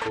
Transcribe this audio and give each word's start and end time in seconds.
For 0.00 0.06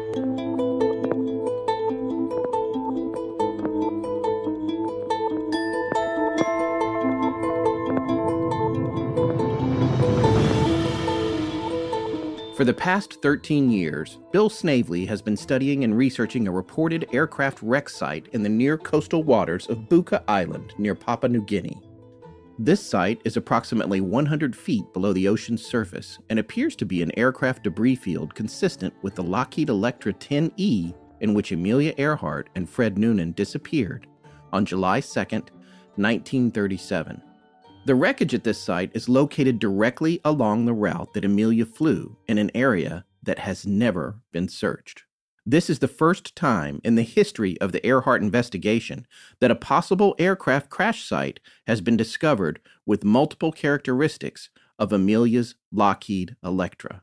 the 12.65 12.75
past 12.77 13.19
13 13.23 13.71
years, 13.71 14.19
Bill 14.31 14.47
Snavely 14.47 15.07
has 15.07 15.23
been 15.23 15.35
studying 15.35 15.83
and 15.83 15.97
researching 15.97 16.47
a 16.47 16.51
reported 16.51 17.07
aircraft 17.11 17.63
wreck 17.63 17.89
site 17.89 18.27
in 18.33 18.43
the 18.43 18.49
near 18.49 18.77
coastal 18.77 19.23
waters 19.23 19.65
of 19.69 19.89
Buka 19.89 20.23
Island 20.27 20.75
near 20.77 20.93
Papua 20.93 21.29
New 21.29 21.41
Guinea. 21.41 21.81
This 22.61 22.85
site 22.85 23.21
is 23.23 23.37
approximately 23.37 24.01
100 24.01 24.53
feet 24.53 24.83
below 24.91 25.13
the 25.13 25.29
ocean's 25.29 25.65
surface 25.65 26.19
and 26.29 26.37
appears 26.37 26.75
to 26.75 26.85
be 26.85 27.01
an 27.01 27.17
aircraft 27.17 27.63
debris 27.63 27.95
field 27.95 28.35
consistent 28.35 28.93
with 29.01 29.15
the 29.15 29.23
Lockheed 29.23 29.69
Electra 29.69 30.11
10E 30.11 30.93
in 31.21 31.33
which 31.33 31.53
Amelia 31.53 31.93
Earhart 31.97 32.49
and 32.55 32.69
Fred 32.69 32.97
Noonan 32.97 33.31
disappeared 33.31 34.07
on 34.51 34.65
July 34.65 34.99
2, 34.99 35.19
1937. 35.19 37.21
The 37.85 37.95
wreckage 37.95 38.33
at 38.33 38.43
this 38.43 38.61
site 38.61 38.91
is 38.93 39.07
located 39.07 39.59
directly 39.59 40.19
along 40.25 40.65
the 40.65 40.73
route 40.73 41.13
that 41.13 41.23
Amelia 41.23 41.65
flew 41.65 42.17
in 42.27 42.37
an 42.37 42.51
area 42.53 43.05
that 43.23 43.39
has 43.39 43.65
never 43.65 44.19
been 44.33 44.49
searched. 44.49 45.05
This 45.51 45.67
is 45.67 45.79
the 45.79 45.87
first 45.87 46.35
time 46.35 46.79
in 46.83 46.93
the 46.93 47.01
history 47.01 47.59
of 47.59 47.71
the 47.71 47.83
Earhart 47.83 48.21
investigation 48.21 49.07
that 49.39 49.49
a 49.49 49.55
possible 49.55 50.13
aircraft 50.19 50.69
crash 50.69 51.03
site 51.03 51.39
has 51.65 51.81
been 51.81 51.97
discovered 51.97 52.59
with 52.85 53.03
multiple 53.03 53.51
characteristics 53.51 54.51
of 54.77 54.93
Amelia's 54.93 55.55
Lockheed 55.71 56.35
Electra. 56.43 57.01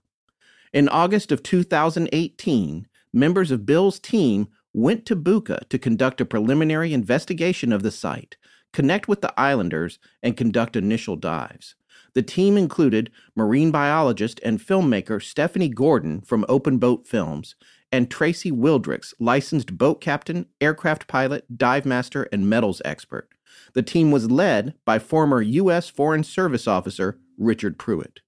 In 0.73 0.89
August 0.89 1.33
of 1.33 1.43
2018, 1.43 2.87
members 3.13 3.51
of 3.51 3.67
Bill's 3.67 3.99
team 3.99 4.47
went 4.73 5.07
to 5.07 5.17
Buka 5.17 5.69
to 5.69 5.77
conduct 5.77 6.21
a 6.21 6.25
preliminary 6.25 6.95
investigation 6.95 7.73
of 7.73 7.83
the 7.83 7.91
site 7.91 8.37
connect 8.77 9.09
with 9.09 9.23
the 9.23 9.41
islanders, 9.41 9.99
and 10.23 10.37
conduct 10.37 10.77
initial 10.77 11.17
dives. 11.17 11.77
The 12.13 12.21
team 12.23 12.59
included 12.59 13.11
marine 13.35 13.71
biologist 13.71 14.39
and 14.45 14.61
filmmaker 14.61 15.23
Stephanie 15.23 15.71
Gordon 15.71 16.21
from 16.21 16.45
Open 16.47 16.77
Boat 16.77 17.07
Films 17.07 17.55
and 17.93 18.11
Tracy 18.11 18.51
Wildricks, 18.51 19.15
licensed 19.19 19.79
boat 19.79 20.01
captain, 20.01 20.47
aircraft 20.61 21.07
pilot, 21.07 21.57
dive 21.57 21.87
master, 21.87 22.25
and 22.33 22.49
metals 22.49 22.83
expert. 22.85 23.29
The 23.75 23.83
team 23.83 24.11
was 24.11 24.31
led 24.31 24.75
by 24.85 24.99
former 24.99 25.43
U.S. 25.43 25.89
Foreign 25.89 26.25
Service 26.25 26.67
officer 26.67 27.19
Richard 27.39 27.79
Pruitt. 27.79 28.21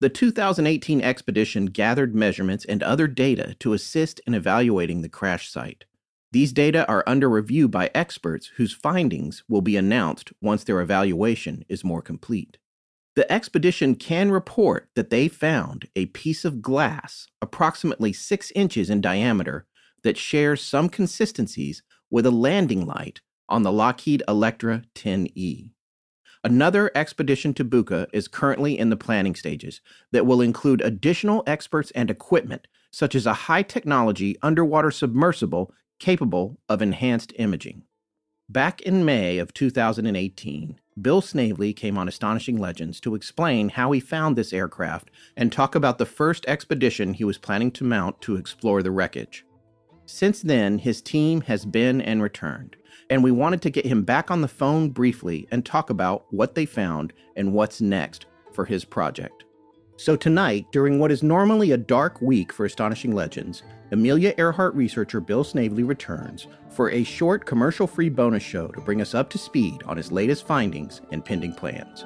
The 0.00 0.08
2018 0.10 1.00
expedition 1.00 1.66
gathered 1.66 2.14
measurements 2.14 2.64
and 2.66 2.82
other 2.82 3.06
data 3.06 3.56
to 3.60 3.72
assist 3.72 4.20
in 4.26 4.34
evaluating 4.34 5.00
the 5.00 5.08
crash 5.08 5.50
site. 5.50 5.86
These 6.32 6.52
data 6.52 6.86
are 6.86 7.04
under 7.06 7.30
review 7.30 7.66
by 7.66 7.90
experts 7.94 8.48
whose 8.56 8.74
findings 8.74 9.42
will 9.48 9.62
be 9.62 9.76
announced 9.76 10.32
once 10.42 10.64
their 10.64 10.82
evaluation 10.82 11.64
is 11.68 11.82
more 11.82 12.02
complete. 12.02 12.58
The 13.16 13.30
expedition 13.32 13.94
can 13.94 14.30
report 14.30 14.90
that 14.94 15.08
they 15.08 15.26
found 15.26 15.88
a 15.96 16.06
piece 16.06 16.44
of 16.44 16.60
glass 16.60 17.26
approximately 17.40 18.12
six 18.12 18.52
inches 18.54 18.90
in 18.90 19.00
diameter 19.00 19.66
that 20.02 20.18
shares 20.18 20.62
some 20.62 20.90
consistencies 20.90 21.82
with 22.10 22.26
a 22.26 22.30
landing 22.30 22.84
light 22.84 23.22
on 23.48 23.62
the 23.62 23.72
Lockheed 23.72 24.22
Electra 24.28 24.82
10E. 24.94 25.70
Another 26.44 26.90
expedition 26.94 27.54
to 27.54 27.64
Buka 27.64 28.06
is 28.12 28.28
currently 28.28 28.78
in 28.78 28.90
the 28.90 28.96
planning 28.98 29.34
stages 29.34 29.80
that 30.12 30.26
will 30.26 30.42
include 30.42 30.82
additional 30.82 31.42
experts 31.46 31.90
and 31.92 32.10
equipment, 32.10 32.68
such 32.92 33.14
as 33.14 33.24
a 33.24 33.32
high 33.32 33.62
technology 33.62 34.36
underwater 34.42 34.90
submersible 34.90 35.72
capable 35.98 36.60
of 36.68 36.82
enhanced 36.82 37.32
imaging. 37.38 37.82
Back 38.48 38.82
in 38.82 39.06
May 39.06 39.38
of 39.38 39.54
2018, 39.54 40.78
Bill 41.00 41.20
Snavely 41.20 41.74
came 41.74 41.98
on 41.98 42.08
Astonishing 42.08 42.58
Legends 42.58 43.00
to 43.00 43.14
explain 43.14 43.68
how 43.68 43.92
he 43.92 44.00
found 44.00 44.34
this 44.34 44.54
aircraft 44.54 45.10
and 45.36 45.52
talk 45.52 45.74
about 45.74 45.98
the 45.98 46.06
first 46.06 46.46
expedition 46.46 47.12
he 47.12 47.24
was 47.24 47.36
planning 47.36 47.70
to 47.72 47.84
mount 47.84 48.20
to 48.22 48.36
explore 48.36 48.82
the 48.82 48.90
wreckage. 48.90 49.44
Since 50.06 50.40
then, 50.40 50.78
his 50.78 51.02
team 51.02 51.42
has 51.42 51.66
been 51.66 52.00
and 52.00 52.22
returned, 52.22 52.76
and 53.10 53.22
we 53.22 53.30
wanted 53.30 53.60
to 53.62 53.70
get 53.70 53.84
him 53.84 54.04
back 54.04 54.30
on 54.30 54.40
the 54.40 54.48
phone 54.48 54.88
briefly 54.88 55.46
and 55.50 55.66
talk 55.66 55.90
about 55.90 56.24
what 56.32 56.54
they 56.54 56.64
found 56.64 57.12
and 57.36 57.52
what's 57.52 57.80
next 57.82 58.24
for 58.52 58.64
his 58.64 58.84
project. 58.84 59.44
So, 59.98 60.14
tonight, 60.14 60.66
during 60.72 60.98
what 60.98 61.10
is 61.10 61.22
normally 61.22 61.72
a 61.72 61.78
dark 61.78 62.20
week 62.20 62.52
for 62.52 62.66
Astonishing 62.66 63.12
Legends, 63.12 63.62
Amelia 63.92 64.34
Earhart 64.36 64.74
researcher 64.74 65.20
Bill 65.22 65.42
Snavely 65.42 65.84
returns 65.84 66.48
for 66.68 66.90
a 66.90 67.02
short 67.02 67.46
commercial 67.46 67.86
free 67.86 68.10
bonus 68.10 68.42
show 68.42 68.68
to 68.68 68.80
bring 68.82 69.00
us 69.00 69.14
up 69.14 69.30
to 69.30 69.38
speed 69.38 69.82
on 69.86 69.96
his 69.96 70.12
latest 70.12 70.46
findings 70.46 71.00
and 71.12 71.24
pending 71.24 71.54
plans. 71.54 72.04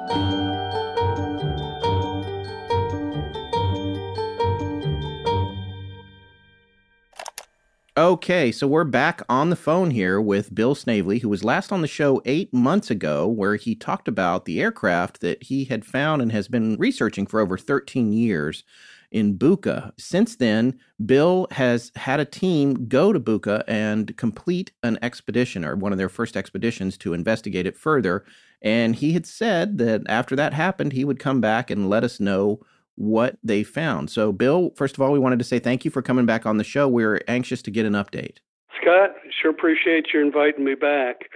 Okay, 7.96 8.52
so 8.52 8.68
we're 8.68 8.84
back 8.84 9.20
on 9.28 9.50
the 9.50 9.56
phone 9.56 9.90
here 9.90 10.20
with 10.20 10.54
Bill 10.54 10.76
Snavely, 10.76 11.18
who 11.18 11.28
was 11.28 11.42
last 11.42 11.72
on 11.72 11.80
the 11.80 11.88
show 11.88 12.22
eight 12.24 12.54
months 12.54 12.88
ago, 12.88 13.26
where 13.26 13.56
he 13.56 13.74
talked 13.74 14.06
about 14.06 14.44
the 14.44 14.60
aircraft 14.60 15.20
that 15.22 15.42
he 15.42 15.64
had 15.64 15.84
found 15.84 16.22
and 16.22 16.30
has 16.30 16.46
been 16.46 16.76
researching 16.76 17.26
for 17.26 17.40
over 17.40 17.58
13 17.58 18.12
years 18.12 18.62
in 19.10 19.36
Buka. 19.36 19.90
Since 19.98 20.36
then, 20.36 20.78
Bill 21.04 21.48
has 21.50 21.90
had 21.96 22.20
a 22.20 22.24
team 22.24 22.86
go 22.86 23.12
to 23.12 23.18
Buka 23.18 23.64
and 23.66 24.16
complete 24.16 24.70
an 24.84 24.96
expedition 25.02 25.64
or 25.64 25.74
one 25.74 25.90
of 25.90 25.98
their 25.98 26.08
first 26.08 26.36
expeditions 26.36 26.96
to 26.98 27.12
investigate 27.12 27.66
it 27.66 27.76
further. 27.76 28.24
And 28.62 28.94
he 28.94 29.14
had 29.14 29.26
said 29.26 29.78
that 29.78 30.02
after 30.08 30.36
that 30.36 30.52
happened, 30.52 30.92
he 30.92 31.04
would 31.04 31.18
come 31.18 31.40
back 31.40 31.72
and 31.72 31.90
let 31.90 32.04
us 32.04 32.20
know 32.20 32.60
what 33.00 33.38
they 33.42 33.62
found. 33.62 34.10
So, 34.10 34.30
Bill, 34.30 34.72
first 34.76 34.94
of 34.94 35.00
all, 35.00 35.10
we 35.10 35.18
wanted 35.18 35.38
to 35.38 35.44
say 35.44 35.58
thank 35.58 35.86
you 35.86 35.90
for 35.90 36.02
coming 36.02 36.26
back 36.26 36.44
on 36.44 36.58
the 36.58 36.64
show. 36.64 36.86
We're 36.86 37.22
anxious 37.26 37.62
to 37.62 37.70
get 37.70 37.86
an 37.86 37.94
update. 37.94 38.36
Scott, 38.78 39.10
sure 39.40 39.50
appreciate 39.50 40.08
you 40.12 40.20
inviting 40.20 40.64
me 40.64 40.74
back. 40.74 41.30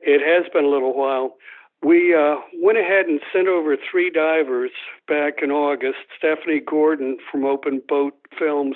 It 0.00 0.20
has 0.20 0.50
been 0.52 0.64
a 0.64 0.68
little 0.68 0.92
while. 0.92 1.36
We 1.84 2.14
uh, 2.14 2.36
went 2.60 2.78
ahead 2.78 3.06
and 3.06 3.20
sent 3.32 3.46
over 3.46 3.76
three 3.76 4.10
divers 4.10 4.72
back 5.06 5.34
in 5.40 5.52
August. 5.52 5.98
Stephanie 6.18 6.60
Gordon 6.60 7.18
from 7.30 7.44
Open 7.44 7.80
Boat 7.88 8.14
Films, 8.36 8.74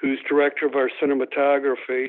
who's 0.00 0.18
director 0.28 0.66
of 0.66 0.74
our 0.74 0.90
cinematography, 1.00 2.08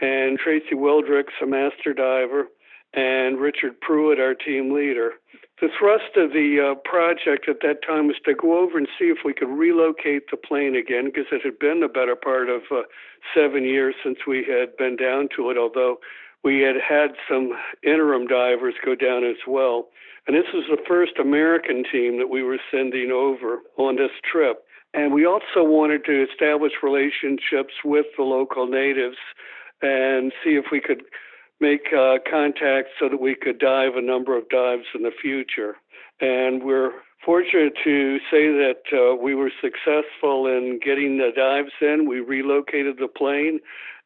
and 0.00 0.38
Tracy 0.38 0.74
Wildricks, 0.74 1.40
a 1.42 1.46
master 1.46 1.94
diver, 1.94 2.48
and 2.92 3.38
Richard 3.38 3.80
Pruitt, 3.80 4.20
our 4.20 4.34
team 4.34 4.74
leader. 4.74 5.12
The 5.60 5.68
thrust 5.78 6.16
of 6.16 6.32
the 6.32 6.60
uh, 6.60 6.74
project 6.84 7.48
at 7.48 7.60
that 7.62 7.80
time 7.86 8.08
was 8.08 8.16
to 8.26 8.34
go 8.34 8.58
over 8.62 8.76
and 8.76 8.86
see 8.98 9.06
if 9.06 9.18
we 9.24 9.32
could 9.32 9.48
relocate 9.48 10.30
the 10.30 10.36
plane 10.36 10.76
again, 10.76 11.06
because 11.06 11.32
it 11.32 11.40
had 11.42 11.58
been 11.58 11.80
the 11.80 11.88
better 11.88 12.14
part 12.14 12.50
of 12.50 12.62
uh, 12.70 12.82
seven 13.34 13.64
years 13.64 13.94
since 14.04 14.18
we 14.26 14.44
had 14.44 14.76
been 14.76 14.96
down 14.96 15.28
to 15.36 15.48
it, 15.48 15.56
although 15.56 15.96
we 16.44 16.60
had 16.60 16.76
had 16.76 17.12
some 17.26 17.52
interim 17.82 18.26
divers 18.26 18.74
go 18.84 18.94
down 18.94 19.24
as 19.24 19.40
well. 19.48 19.88
And 20.26 20.36
this 20.36 20.52
was 20.52 20.64
the 20.68 20.82
first 20.86 21.12
American 21.18 21.84
team 21.90 22.18
that 22.18 22.28
we 22.28 22.42
were 22.42 22.58
sending 22.70 23.10
over 23.10 23.60
on 23.78 23.96
this 23.96 24.10
trip. 24.30 24.62
And 24.92 25.12
we 25.12 25.24
also 25.24 25.64
wanted 25.64 26.04
to 26.04 26.26
establish 26.30 26.72
relationships 26.82 27.74
with 27.84 28.06
the 28.16 28.24
local 28.24 28.66
natives 28.66 29.16
and 29.82 30.32
see 30.44 30.50
if 30.50 30.66
we 30.70 30.80
could 30.80 31.02
make 31.60 31.86
uh, 31.96 32.16
contact 32.28 32.88
so 33.00 33.08
that 33.08 33.20
we 33.20 33.34
could 33.34 33.58
dive 33.58 33.96
a 33.96 34.02
number 34.02 34.36
of 34.36 34.48
dives 34.48 34.84
in 34.94 35.02
the 35.02 35.12
future. 35.22 35.76
And 36.20 36.62
we're 36.62 36.92
fortunate 37.24 37.74
to 37.84 38.18
say 38.30 38.48
that 38.48 38.82
uh, 38.92 39.16
we 39.16 39.34
were 39.34 39.50
successful 39.60 40.46
in 40.46 40.80
getting 40.84 41.18
the 41.18 41.30
dives 41.34 41.72
in. 41.80 42.08
We 42.08 42.20
relocated 42.20 42.96
the 42.98 43.08
plane, 43.08 43.60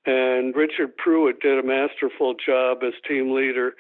and 0.07 0.55
Richard 0.55 0.97
Pruitt 0.97 1.41
did 1.41 1.59
a 1.59 1.67
masterful 1.67 2.35
job 2.35 2.79
as 2.83 2.95
team 3.07 3.35
leader 3.35 3.75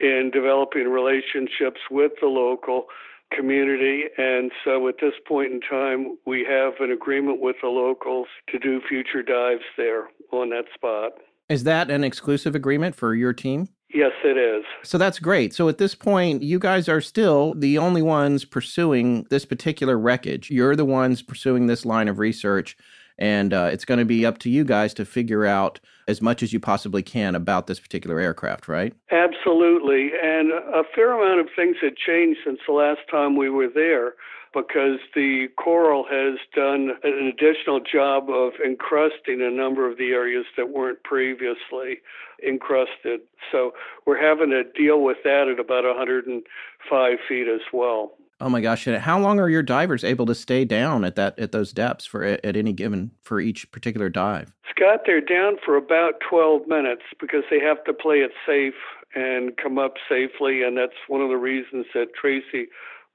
in 0.00 0.30
developing 0.32 0.88
relationships 0.88 1.80
with 1.90 2.12
the 2.20 2.26
local 2.26 2.86
community. 3.34 4.04
And 4.18 4.50
so 4.64 4.88
at 4.88 4.96
this 5.00 5.14
point 5.26 5.52
in 5.52 5.60
time, 5.60 6.18
we 6.26 6.44
have 6.48 6.74
an 6.80 6.90
agreement 6.92 7.40
with 7.40 7.56
the 7.62 7.68
locals 7.68 8.26
to 8.50 8.58
do 8.58 8.80
future 8.88 9.22
dives 9.22 9.64
there 9.76 10.08
on 10.32 10.50
that 10.50 10.64
spot. 10.74 11.12
Is 11.52 11.64
that 11.64 11.90
an 11.90 12.02
exclusive 12.02 12.54
agreement 12.54 12.94
for 12.94 13.14
your 13.14 13.34
team? 13.34 13.68
Yes, 13.92 14.12
it 14.24 14.38
is. 14.38 14.64
So 14.84 14.96
that's 14.96 15.18
great. 15.18 15.52
So 15.52 15.68
at 15.68 15.76
this 15.76 15.94
point, 15.94 16.42
you 16.42 16.58
guys 16.58 16.88
are 16.88 17.02
still 17.02 17.52
the 17.52 17.76
only 17.76 18.00
ones 18.00 18.46
pursuing 18.46 19.26
this 19.28 19.44
particular 19.44 19.98
wreckage. 19.98 20.50
You're 20.50 20.74
the 20.74 20.86
ones 20.86 21.20
pursuing 21.20 21.66
this 21.66 21.84
line 21.84 22.08
of 22.08 22.18
research. 22.18 22.74
And 23.22 23.54
uh, 23.54 23.70
it's 23.72 23.84
going 23.84 24.00
to 24.00 24.04
be 24.04 24.26
up 24.26 24.38
to 24.38 24.50
you 24.50 24.64
guys 24.64 24.92
to 24.94 25.04
figure 25.04 25.46
out 25.46 25.78
as 26.08 26.20
much 26.20 26.42
as 26.42 26.52
you 26.52 26.58
possibly 26.58 27.04
can 27.04 27.36
about 27.36 27.68
this 27.68 27.78
particular 27.78 28.18
aircraft, 28.18 28.66
right? 28.66 28.94
Absolutely. 29.12 30.10
And 30.20 30.50
a 30.50 30.82
fair 30.92 31.12
amount 31.12 31.38
of 31.38 31.46
things 31.54 31.76
had 31.80 31.96
changed 31.96 32.40
since 32.44 32.58
the 32.66 32.72
last 32.72 32.98
time 33.08 33.36
we 33.36 33.48
were 33.48 33.68
there 33.72 34.14
because 34.52 34.98
the 35.14 35.46
coral 35.56 36.04
has 36.10 36.36
done 36.52 36.90
an 37.04 37.32
additional 37.32 37.78
job 37.78 38.28
of 38.28 38.54
encrusting 38.54 39.40
a 39.40 39.50
number 39.50 39.88
of 39.88 39.98
the 39.98 40.10
areas 40.10 40.44
that 40.56 40.70
weren't 40.70 41.00
previously 41.04 41.98
encrusted. 42.44 43.20
So 43.52 43.70
we're 44.04 44.20
having 44.20 44.50
to 44.50 44.64
deal 44.64 45.00
with 45.00 45.18
that 45.22 45.46
at 45.46 45.60
about 45.60 45.84
105 45.84 47.18
feet 47.28 47.46
as 47.46 47.60
well. 47.72 48.14
Oh 48.42 48.48
my 48.48 48.60
gosh! 48.60 48.88
And 48.88 48.96
how 48.96 49.20
long 49.20 49.38
are 49.38 49.48
your 49.48 49.62
divers 49.62 50.02
able 50.02 50.26
to 50.26 50.34
stay 50.34 50.64
down 50.64 51.04
at 51.04 51.14
that 51.14 51.38
at 51.38 51.52
those 51.52 51.72
depths 51.72 52.04
for 52.04 52.24
at 52.24 52.56
any 52.56 52.72
given 52.72 53.12
for 53.22 53.38
each 53.40 53.70
particular 53.70 54.08
dive? 54.08 54.52
Scott, 54.68 55.02
they're 55.06 55.20
down 55.20 55.58
for 55.64 55.76
about 55.76 56.14
12 56.28 56.66
minutes 56.66 57.02
because 57.20 57.44
they 57.50 57.60
have 57.60 57.84
to 57.84 57.92
play 57.92 58.16
it 58.16 58.32
safe 58.44 58.74
and 59.14 59.56
come 59.56 59.78
up 59.78 59.94
safely, 60.08 60.64
and 60.64 60.76
that's 60.76 60.98
one 61.06 61.20
of 61.20 61.28
the 61.28 61.36
reasons 61.36 61.86
that 61.94 62.14
Tracy 62.20 62.66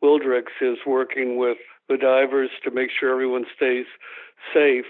Wildricks 0.02 0.56
is 0.62 0.78
working 0.86 1.36
with 1.36 1.58
the 1.90 1.98
divers 1.98 2.52
to 2.64 2.72
make 2.72 2.90
sure 2.98 3.12
everyone 3.12 3.46
stays 3.54 3.86
safe. 4.54 4.86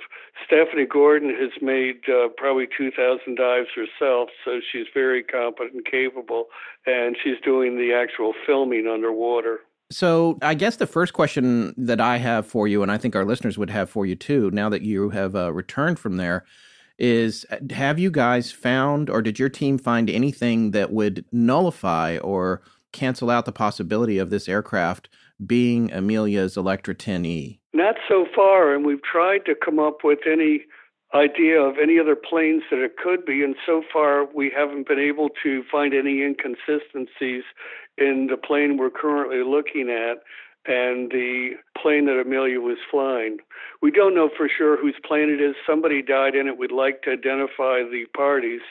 Stephanie 0.45 0.85
Gordon 0.85 1.29
has 1.29 1.61
made 1.63 2.01
uh, 2.07 2.27
probably 2.37 2.67
2,000 2.77 3.35
dives 3.35 3.69
herself, 3.75 4.29
so 4.45 4.59
she's 4.71 4.85
very 4.93 5.23
competent 5.23 5.73
and 5.73 5.85
capable, 5.85 6.45
and 6.85 7.17
she's 7.23 7.41
doing 7.43 7.77
the 7.77 7.91
actual 7.91 8.33
filming 8.45 8.87
underwater. 8.87 9.61
So, 9.89 10.37
I 10.41 10.53
guess 10.53 10.75
the 10.75 10.87
first 10.87 11.13
question 11.13 11.73
that 11.77 12.01
I 12.01 12.17
have 12.17 12.45
for 12.45 12.67
you, 12.67 12.83
and 12.83 12.91
I 12.91 12.97
think 12.97 13.15
our 13.15 13.23
listeners 13.23 13.57
would 13.57 13.69
have 13.69 13.89
for 13.89 14.05
you 14.05 14.15
too, 14.15 14.51
now 14.51 14.67
that 14.69 14.81
you 14.81 15.11
have 15.11 15.35
uh, 15.35 15.53
returned 15.53 15.97
from 15.97 16.17
there, 16.17 16.43
is 16.99 17.45
have 17.69 17.97
you 17.99 18.11
guys 18.11 18.51
found 18.51 19.09
or 19.09 19.21
did 19.21 19.39
your 19.39 19.49
team 19.49 19.77
find 19.77 20.09
anything 20.09 20.71
that 20.71 20.91
would 20.91 21.23
nullify 21.31 22.17
or 22.17 22.61
cancel 22.91 23.29
out 23.29 23.45
the 23.45 23.51
possibility 23.51 24.17
of 24.17 24.29
this 24.29 24.49
aircraft 24.49 25.07
being 25.45 25.91
Amelia's 25.93 26.57
Electra 26.57 26.95
10E? 26.95 27.59
Not 27.73 27.95
so 28.09 28.25
far, 28.35 28.73
and 28.73 28.85
we've 28.85 29.03
tried 29.03 29.45
to 29.45 29.55
come 29.55 29.79
up 29.79 30.03
with 30.03 30.19
any 30.29 30.65
idea 31.13 31.61
of 31.61 31.77
any 31.81 31.99
other 31.99 32.15
planes 32.15 32.63
that 32.69 32.83
it 32.83 32.97
could 32.97 33.25
be, 33.25 33.43
and 33.43 33.55
so 33.65 33.81
far 33.91 34.25
we 34.25 34.51
haven't 34.55 34.87
been 34.87 34.99
able 34.99 35.29
to 35.43 35.63
find 35.71 35.93
any 35.93 36.21
inconsistencies 36.21 37.43
in 37.97 38.27
the 38.29 38.37
plane 38.37 38.77
we're 38.77 38.89
currently 38.89 39.43
looking 39.43 39.89
at 39.89 40.17
and 40.69 41.09
the 41.11 41.51
plane 41.81 42.05
that 42.05 42.19
Amelia 42.19 42.59
was 42.59 42.77
flying. 42.91 43.37
We 43.81 43.89
don't 43.89 44.13
know 44.13 44.29
for 44.35 44.49
sure 44.49 44.79
whose 44.79 44.95
plane 45.05 45.29
it 45.29 45.41
is. 45.41 45.55
Somebody 45.65 46.01
died 46.01 46.35
in 46.35 46.47
it. 46.47 46.57
We'd 46.57 46.73
like 46.73 47.03
to 47.03 47.11
identify 47.11 47.83
the 47.83 48.03
parties, 48.15 48.61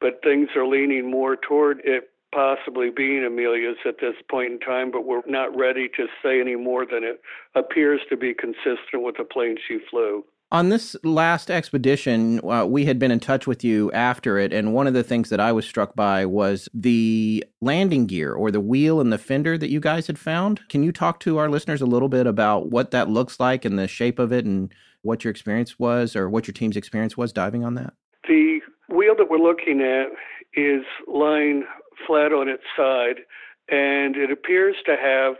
but 0.00 0.20
things 0.22 0.48
are 0.56 0.66
leaning 0.66 1.10
more 1.10 1.36
toward 1.36 1.82
it 1.84 2.08
possibly 2.32 2.88
being 2.88 3.22
Amelia's 3.24 3.76
at 3.84 3.96
this 4.00 4.14
point 4.30 4.52
in 4.52 4.58
time, 4.60 4.90
but 4.90 5.04
we're 5.04 5.20
not 5.26 5.54
ready 5.54 5.88
to 5.96 6.06
say 6.22 6.40
any 6.40 6.56
more 6.56 6.86
than 6.86 7.04
it 7.04 7.20
appears 7.54 8.00
to 8.08 8.16
be 8.16 8.32
consistent 8.32 9.02
with 9.02 9.16
the 9.18 9.24
plane 9.24 9.56
she 9.68 9.78
flew. 9.90 10.24
On 10.52 10.68
this 10.68 10.94
last 11.02 11.50
expedition, 11.50 12.38
uh, 12.46 12.66
we 12.66 12.84
had 12.84 12.98
been 12.98 13.10
in 13.10 13.20
touch 13.20 13.46
with 13.46 13.64
you 13.64 13.90
after 13.92 14.36
it, 14.36 14.52
and 14.52 14.74
one 14.74 14.86
of 14.86 14.92
the 14.92 15.02
things 15.02 15.30
that 15.30 15.40
I 15.40 15.50
was 15.50 15.64
struck 15.64 15.96
by 15.96 16.26
was 16.26 16.68
the 16.74 17.42
landing 17.62 18.04
gear 18.04 18.34
or 18.34 18.50
the 18.50 18.60
wheel 18.60 19.00
and 19.00 19.10
the 19.10 19.16
fender 19.16 19.56
that 19.56 19.70
you 19.70 19.80
guys 19.80 20.08
had 20.08 20.18
found. 20.18 20.60
Can 20.68 20.82
you 20.82 20.92
talk 20.92 21.20
to 21.20 21.38
our 21.38 21.48
listeners 21.48 21.80
a 21.80 21.86
little 21.86 22.10
bit 22.10 22.26
about 22.26 22.68
what 22.68 22.90
that 22.90 23.08
looks 23.08 23.40
like 23.40 23.64
and 23.64 23.78
the 23.78 23.88
shape 23.88 24.18
of 24.18 24.30
it 24.30 24.44
and 24.44 24.70
what 25.00 25.24
your 25.24 25.30
experience 25.30 25.78
was 25.78 26.14
or 26.14 26.28
what 26.28 26.46
your 26.46 26.52
team's 26.52 26.76
experience 26.76 27.16
was 27.16 27.32
diving 27.32 27.64
on 27.64 27.72
that? 27.76 27.94
The 28.28 28.60
wheel 28.90 29.14
that 29.16 29.30
we're 29.30 29.38
looking 29.38 29.80
at 29.80 30.08
is 30.52 30.84
lying 31.08 31.64
flat 32.06 32.34
on 32.34 32.50
its 32.50 32.64
side, 32.76 33.24
and 33.70 34.16
it 34.16 34.30
appears 34.30 34.76
to 34.84 34.96
have 35.00 35.36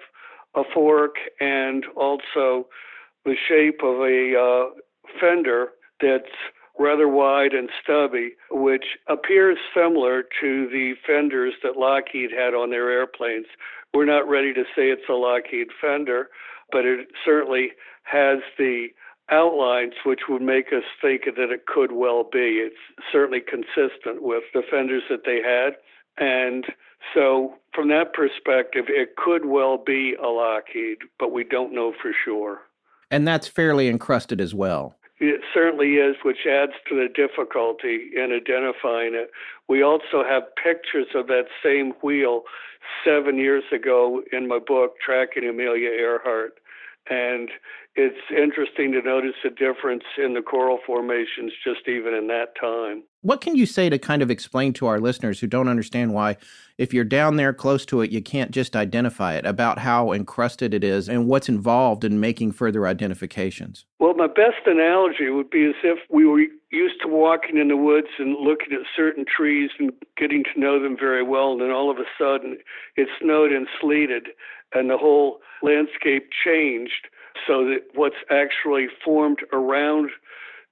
a 0.54 0.62
fork 0.72 1.16
and 1.38 1.84
also 1.96 2.66
the 3.26 3.36
shape 3.46 3.82
of 3.84 4.00
a 4.00 4.38
uh, 4.40 4.80
fender 5.20 5.68
that's 6.00 6.24
rather 6.78 7.08
wide 7.08 7.52
and 7.52 7.68
stubby, 7.82 8.32
which 8.50 8.84
appears 9.08 9.58
similar 9.74 10.22
to 10.40 10.68
the 10.68 10.94
fenders 11.06 11.54
that 11.62 11.76
Lockheed 11.76 12.30
had 12.32 12.54
on 12.54 12.70
their 12.70 12.90
airplanes. 12.90 13.46
We're 13.94 14.06
not 14.06 14.28
ready 14.28 14.54
to 14.54 14.64
say 14.74 14.88
it's 14.88 15.08
a 15.08 15.14
Lockheed 15.14 15.68
fender, 15.80 16.30
but 16.70 16.84
it 16.84 17.08
certainly 17.24 17.72
has 18.04 18.38
the 18.58 18.88
outlines 19.30 19.94
which 20.04 20.22
would 20.28 20.42
make 20.42 20.68
us 20.68 20.82
think 21.00 21.22
that 21.24 21.50
it 21.50 21.66
could 21.66 21.92
well 21.92 22.24
be. 22.24 22.62
It's 22.64 22.76
certainly 23.12 23.40
consistent 23.40 24.22
with 24.22 24.44
the 24.52 24.62
fenders 24.70 25.04
that 25.10 25.24
they 25.24 25.40
had. 25.42 25.74
And 26.18 26.64
so, 27.14 27.54
from 27.74 27.88
that 27.88 28.12
perspective, 28.12 28.84
it 28.88 29.16
could 29.16 29.46
well 29.46 29.78
be 29.78 30.14
a 30.22 30.28
Lockheed, 30.28 30.98
but 31.18 31.32
we 31.32 31.44
don't 31.44 31.74
know 31.74 31.92
for 32.00 32.12
sure. 32.24 32.60
And 33.12 33.28
that's 33.28 33.46
fairly 33.46 33.88
encrusted 33.88 34.40
as 34.40 34.54
well. 34.54 34.96
It 35.20 35.42
certainly 35.54 35.96
is, 35.96 36.16
which 36.24 36.46
adds 36.50 36.72
to 36.88 36.96
the 36.96 37.08
difficulty 37.14 38.10
in 38.16 38.32
identifying 38.32 39.14
it. 39.14 39.30
We 39.68 39.82
also 39.82 40.24
have 40.26 40.44
pictures 40.56 41.08
of 41.14 41.26
that 41.26 41.44
same 41.62 41.92
wheel 42.02 42.42
seven 43.04 43.36
years 43.36 43.64
ago 43.70 44.22
in 44.32 44.48
my 44.48 44.58
book, 44.58 44.94
Tracking 45.04 45.46
Amelia 45.46 45.90
Earhart. 45.90 46.54
And 47.10 47.50
it's 47.94 48.16
interesting 48.30 48.92
to 48.92 49.02
notice 49.02 49.34
a 49.44 49.50
difference 49.50 50.04
in 50.16 50.34
the 50.34 50.40
coral 50.40 50.78
formations 50.86 51.52
just 51.64 51.88
even 51.88 52.14
in 52.14 52.26
that 52.28 52.54
time. 52.58 53.02
What 53.20 53.40
can 53.40 53.54
you 53.54 53.66
say 53.66 53.88
to 53.90 53.98
kind 53.98 54.22
of 54.22 54.30
explain 54.30 54.72
to 54.74 54.86
our 54.86 54.98
listeners 54.98 55.40
who 55.40 55.46
don't 55.46 55.68
understand 55.68 56.14
why, 56.14 56.36
if 56.78 56.94
you're 56.94 57.04
down 57.04 57.36
there 57.36 57.52
close 57.52 57.84
to 57.86 58.00
it, 58.00 58.10
you 58.10 58.22
can't 58.22 58.50
just 58.50 58.74
identify 58.74 59.34
it, 59.34 59.44
about 59.44 59.78
how 59.78 60.12
encrusted 60.12 60.74
it 60.74 60.82
is 60.82 61.08
and 61.08 61.28
what's 61.28 61.48
involved 61.48 62.04
in 62.04 62.18
making 62.18 62.52
further 62.52 62.86
identifications? 62.86 63.84
Well, 63.98 64.14
my 64.14 64.26
best 64.26 64.66
analogy 64.66 65.28
would 65.28 65.50
be 65.50 65.66
as 65.66 65.74
if 65.84 65.98
we 66.08 66.24
were 66.24 66.40
used 66.70 67.00
to 67.02 67.08
walking 67.08 67.58
in 67.58 67.68
the 67.68 67.76
woods 67.76 68.08
and 68.18 68.36
looking 68.40 68.72
at 68.72 68.80
certain 68.96 69.24
trees 69.24 69.70
and 69.78 69.92
getting 70.16 70.42
to 70.44 70.60
know 70.60 70.82
them 70.82 70.96
very 70.98 71.22
well, 71.22 71.52
and 71.52 71.60
then 71.60 71.70
all 71.70 71.90
of 71.90 71.98
a 71.98 72.06
sudden 72.18 72.58
it 72.96 73.08
snowed 73.20 73.52
and 73.52 73.68
sleeted, 73.80 74.28
and 74.74 74.90
the 74.90 74.98
whole 74.98 75.40
landscape 75.62 76.30
changed 76.44 77.08
so 77.46 77.64
that 77.64 77.80
what's 77.94 78.16
actually 78.30 78.86
formed 79.04 79.38
around 79.52 80.10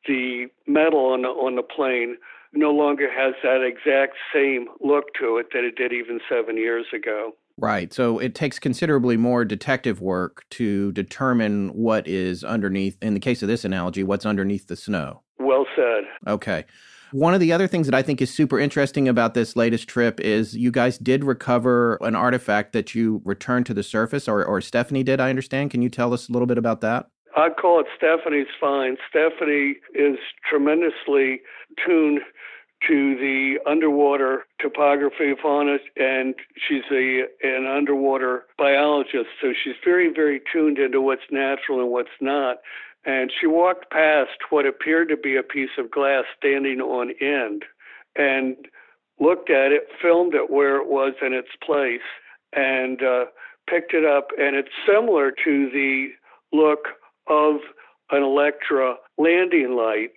the 0.06 0.46
metal 0.66 1.12
on 1.12 1.22
the, 1.22 1.28
on 1.28 1.56
the 1.56 1.62
plane 1.62 2.16
no 2.52 2.70
longer 2.70 3.08
has 3.10 3.34
that 3.42 3.62
exact 3.62 4.16
same 4.34 4.66
look 4.80 5.06
to 5.18 5.36
it 5.36 5.48
that 5.52 5.64
it 5.64 5.76
did 5.76 5.92
even 5.92 6.20
seven 6.28 6.56
years 6.56 6.86
ago. 6.94 7.32
Right. 7.56 7.92
So 7.92 8.18
it 8.18 8.34
takes 8.34 8.58
considerably 8.58 9.16
more 9.16 9.44
detective 9.44 10.00
work 10.00 10.44
to 10.50 10.92
determine 10.92 11.68
what 11.68 12.08
is 12.08 12.42
underneath, 12.42 12.96
in 13.02 13.14
the 13.14 13.20
case 13.20 13.42
of 13.42 13.48
this 13.48 13.64
analogy, 13.64 14.02
what's 14.02 14.24
underneath 14.24 14.66
the 14.66 14.76
snow. 14.76 15.20
Well 15.38 15.66
said. 15.76 16.04
Okay. 16.26 16.64
One 17.12 17.34
of 17.34 17.40
the 17.40 17.52
other 17.52 17.66
things 17.66 17.88
that 17.88 17.94
I 17.94 18.02
think 18.02 18.22
is 18.22 18.32
super 18.32 18.60
interesting 18.60 19.08
about 19.08 19.34
this 19.34 19.56
latest 19.56 19.88
trip 19.88 20.20
is 20.20 20.56
you 20.56 20.70
guys 20.70 20.96
did 20.96 21.24
recover 21.24 21.98
an 22.02 22.14
artifact 22.14 22.72
that 22.72 22.94
you 22.94 23.20
returned 23.24 23.66
to 23.66 23.74
the 23.74 23.82
surface, 23.82 24.28
or, 24.28 24.44
or 24.44 24.60
Stephanie 24.60 25.02
did, 25.02 25.20
I 25.20 25.30
understand. 25.30 25.72
Can 25.72 25.82
you 25.82 25.88
tell 25.88 26.14
us 26.14 26.28
a 26.28 26.32
little 26.32 26.46
bit 26.46 26.58
about 26.58 26.80
that? 26.82 27.08
I'd 27.36 27.56
call 27.56 27.80
it 27.80 27.86
Stephanie's 27.96 28.46
find. 28.60 28.96
Stephanie 29.08 29.76
is 29.94 30.18
tremendously 30.48 31.40
tuned 31.84 32.20
to 32.88 33.14
the 33.16 33.56
underwater 33.68 34.44
topography 34.60 35.32
of 35.32 35.38
fauna, 35.42 35.78
and 35.96 36.34
she's 36.56 36.84
a 36.92 37.24
an 37.42 37.66
underwater 37.66 38.44
biologist, 38.56 39.28
so 39.40 39.52
she's 39.52 39.74
very, 39.84 40.12
very 40.14 40.40
tuned 40.52 40.78
into 40.78 41.00
what's 41.00 41.22
natural 41.30 41.80
and 41.80 41.90
what's 41.90 42.08
not 42.20 42.58
and 43.04 43.30
she 43.38 43.46
walked 43.46 43.90
past 43.90 44.38
what 44.50 44.66
appeared 44.66 45.08
to 45.08 45.16
be 45.16 45.36
a 45.36 45.42
piece 45.42 45.70
of 45.78 45.90
glass 45.90 46.24
standing 46.36 46.80
on 46.80 47.12
end 47.20 47.64
and 48.16 48.56
looked 49.18 49.50
at 49.50 49.72
it, 49.72 49.88
filmed 50.00 50.34
it 50.34 50.50
where 50.50 50.76
it 50.76 50.88
was 50.88 51.14
in 51.22 51.32
its 51.32 51.50
place, 51.64 52.00
and 52.52 53.02
uh, 53.02 53.26
picked 53.68 53.94
it 53.94 54.04
up. 54.04 54.28
And 54.38 54.56
it's 54.56 54.68
similar 54.86 55.30
to 55.44 55.70
the 55.70 56.08
look 56.52 56.88
of 57.28 57.56
an 58.10 58.22
Electra 58.22 58.96
landing 59.18 59.76
light, 59.76 60.10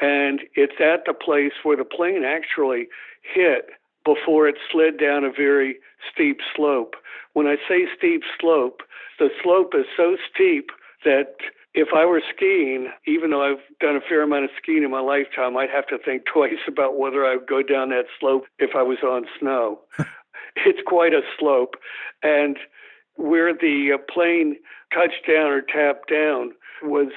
and 0.00 0.40
it's 0.54 0.80
at 0.80 1.04
the 1.06 1.14
place 1.14 1.52
where 1.62 1.76
the 1.76 1.84
plane 1.84 2.24
actually 2.24 2.88
hit 3.22 3.70
before 4.04 4.48
it 4.48 4.56
slid 4.70 4.98
down 4.98 5.24
a 5.24 5.32
very 5.32 5.76
steep 6.12 6.38
slope. 6.54 6.94
When 7.32 7.46
I 7.46 7.56
say 7.68 7.86
steep 7.96 8.22
slope, 8.40 8.82
the 9.18 9.28
slope 9.42 9.72
is 9.74 9.86
so 9.96 10.16
steep 10.32 10.70
that 11.04 11.36
if 11.74 11.88
I 11.94 12.04
were 12.04 12.22
skiing, 12.34 12.88
even 13.06 13.30
though 13.30 13.42
I've 13.42 13.62
done 13.80 13.96
a 13.96 14.00
fair 14.00 14.22
amount 14.22 14.44
of 14.44 14.50
skiing 14.60 14.82
in 14.82 14.90
my 14.90 15.00
lifetime, 15.00 15.56
I'd 15.56 15.70
have 15.70 15.86
to 15.88 15.98
think 15.98 16.24
twice 16.32 16.64
about 16.66 16.98
whether 16.98 17.24
I 17.24 17.36
would 17.36 17.46
go 17.46 17.62
down 17.62 17.90
that 17.90 18.06
slope 18.18 18.44
if 18.58 18.70
I 18.74 18.82
was 18.82 18.98
on 19.02 19.26
snow. 19.38 19.80
it's 20.66 20.80
quite 20.86 21.12
a 21.12 21.20
slope. 21.38 21.74
And 22.22 22.56
where 23.16 23.52
the 23.52 23.90
uh, 23.94 24.12
plane 24.12 24.56
touched 24.92 25.26
down 25.26 25.50
or 25.50 25.60
tapped 25.60 26.10
down 26.10 26.52
was 26.82 27.12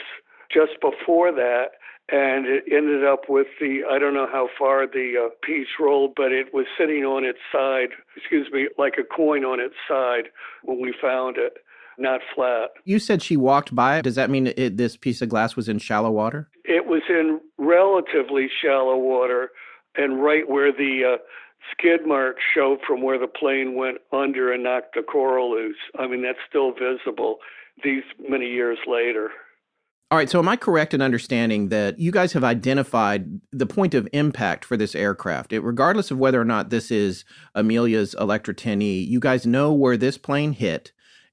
just 0.52 0.82
before 0.82 1.32
that, 1.32 1.72
and 2.10 2.46
it 2.46 2.64
ended 2.70 3.06
up 3.06 3.30
with 3.30 3.48
the 3.60 3.82
I 3.90 3.98
don't 4.00 4.14
know 4.14 4.28
how 4.30 4.50
far 4.60 4.86
the 4.86 5.14
uh, 5.26 5.30
piece 5.46 5.68
rolled, 5.80 6.14
but 6.16 6.32
it 6.32 6.54
was 6.54 6.66
sitting 6.78 7.06
on 7.06 7.24
its 7.24 7.40
side. 7.52 7.90
Excuse 8.18 8.50
me, 8.52 8.68
like 8.78 8.96
a 9.00 9.04
coin 9.04 9.46
on 9.46 9.60
its 9.60 9.76
side 9.88 10.30
when 10.64 10.82
we 10.82 10.94
found 11.00 11.38
it, 11.38 11.54
not 11.98 12.22
flat. 12.36 12.70
You 12.86 13.00
said 13.00 13.22
she 13.22 13.38
walked 13.38 13.76
by 13.76 13.98
it. 13.98 14.04
Does 14.04 14.16
that 14.16 14.30
mean 14.30 14.48
it, 14.48 14.78
this 14.78 14.98
piece 14.98 15.22
of 15.22 15.30
glass 15.30 15.56
was 15.56 15.70
in 15.70 15.80
shallow 15.80 16.12
water? 16.12 16.50
It 16.66 16.86
was 16.86 17.02
in 17.10 17.40
relatively 17.58 18.50
shallow 18.62 18.98
water, 18.98 19.52
and 19.96 20.22
right 20.22 20.50
where 20.50 20.72
the 20.72 21.16
uh, 21.16 21.18
skid 21.72 22.06
marks 22.06 22.42
show 22.54 22.78
from 22.86 23.02
where 23.02 23.20
the 23.20 23.28
plane 23.28 23.76
went 23.76 23.98
under 24.12 24.52
and 24.52 24.64
knocked 24.64 24.96
the 24.96 25.04
coral 25.04 25.52
loose. 25.52 25.76
I 25.98 26.08
mean, 26.08 26.22
that's 26.22 26.40
still 26.48 26.74
visible 26.74 27.38
these 27.84 28.04
many 28.20 28.48
years 28.48 28.80
later. 28.88 29.32
All 30.12 30.18
right, 30.18 30.30
so 30.30 30.40
am 30.40 30.50
I 30.50 30.58
correct 30.58 30.94
in 30.94 31.02
understanding 31.02 31.70
that 31.70 31.98
you 31.98 32.12
guys 32.12 32.34
have 32.34 32.44
identified 32.44 33.40
the 33.54 33.66
point 33.66 33.94
of 33.94 34.10
impact 34.12 34.66
for 34.66 34.76
this 34.76 34.94
aircraft? 34.94 35.54
It, 35.54 35.62
regardless 35.62 36.12
of 36.12 36.18
whether 36.18 36.42
or 36.42 36.44
not 36.44 36.70
this 36.70 36.92
is 36.92 37.24
Amelia's 37.56 38.14
Electra 38.20 38.54
10E, 38.54 39.08
you 39.08 39.22
guys 39.22 39.46
know 39.46 39.72
where 39.72 39.96
this 39.96 40.18
plane 40.18 40.52
hit, 40.52 40.92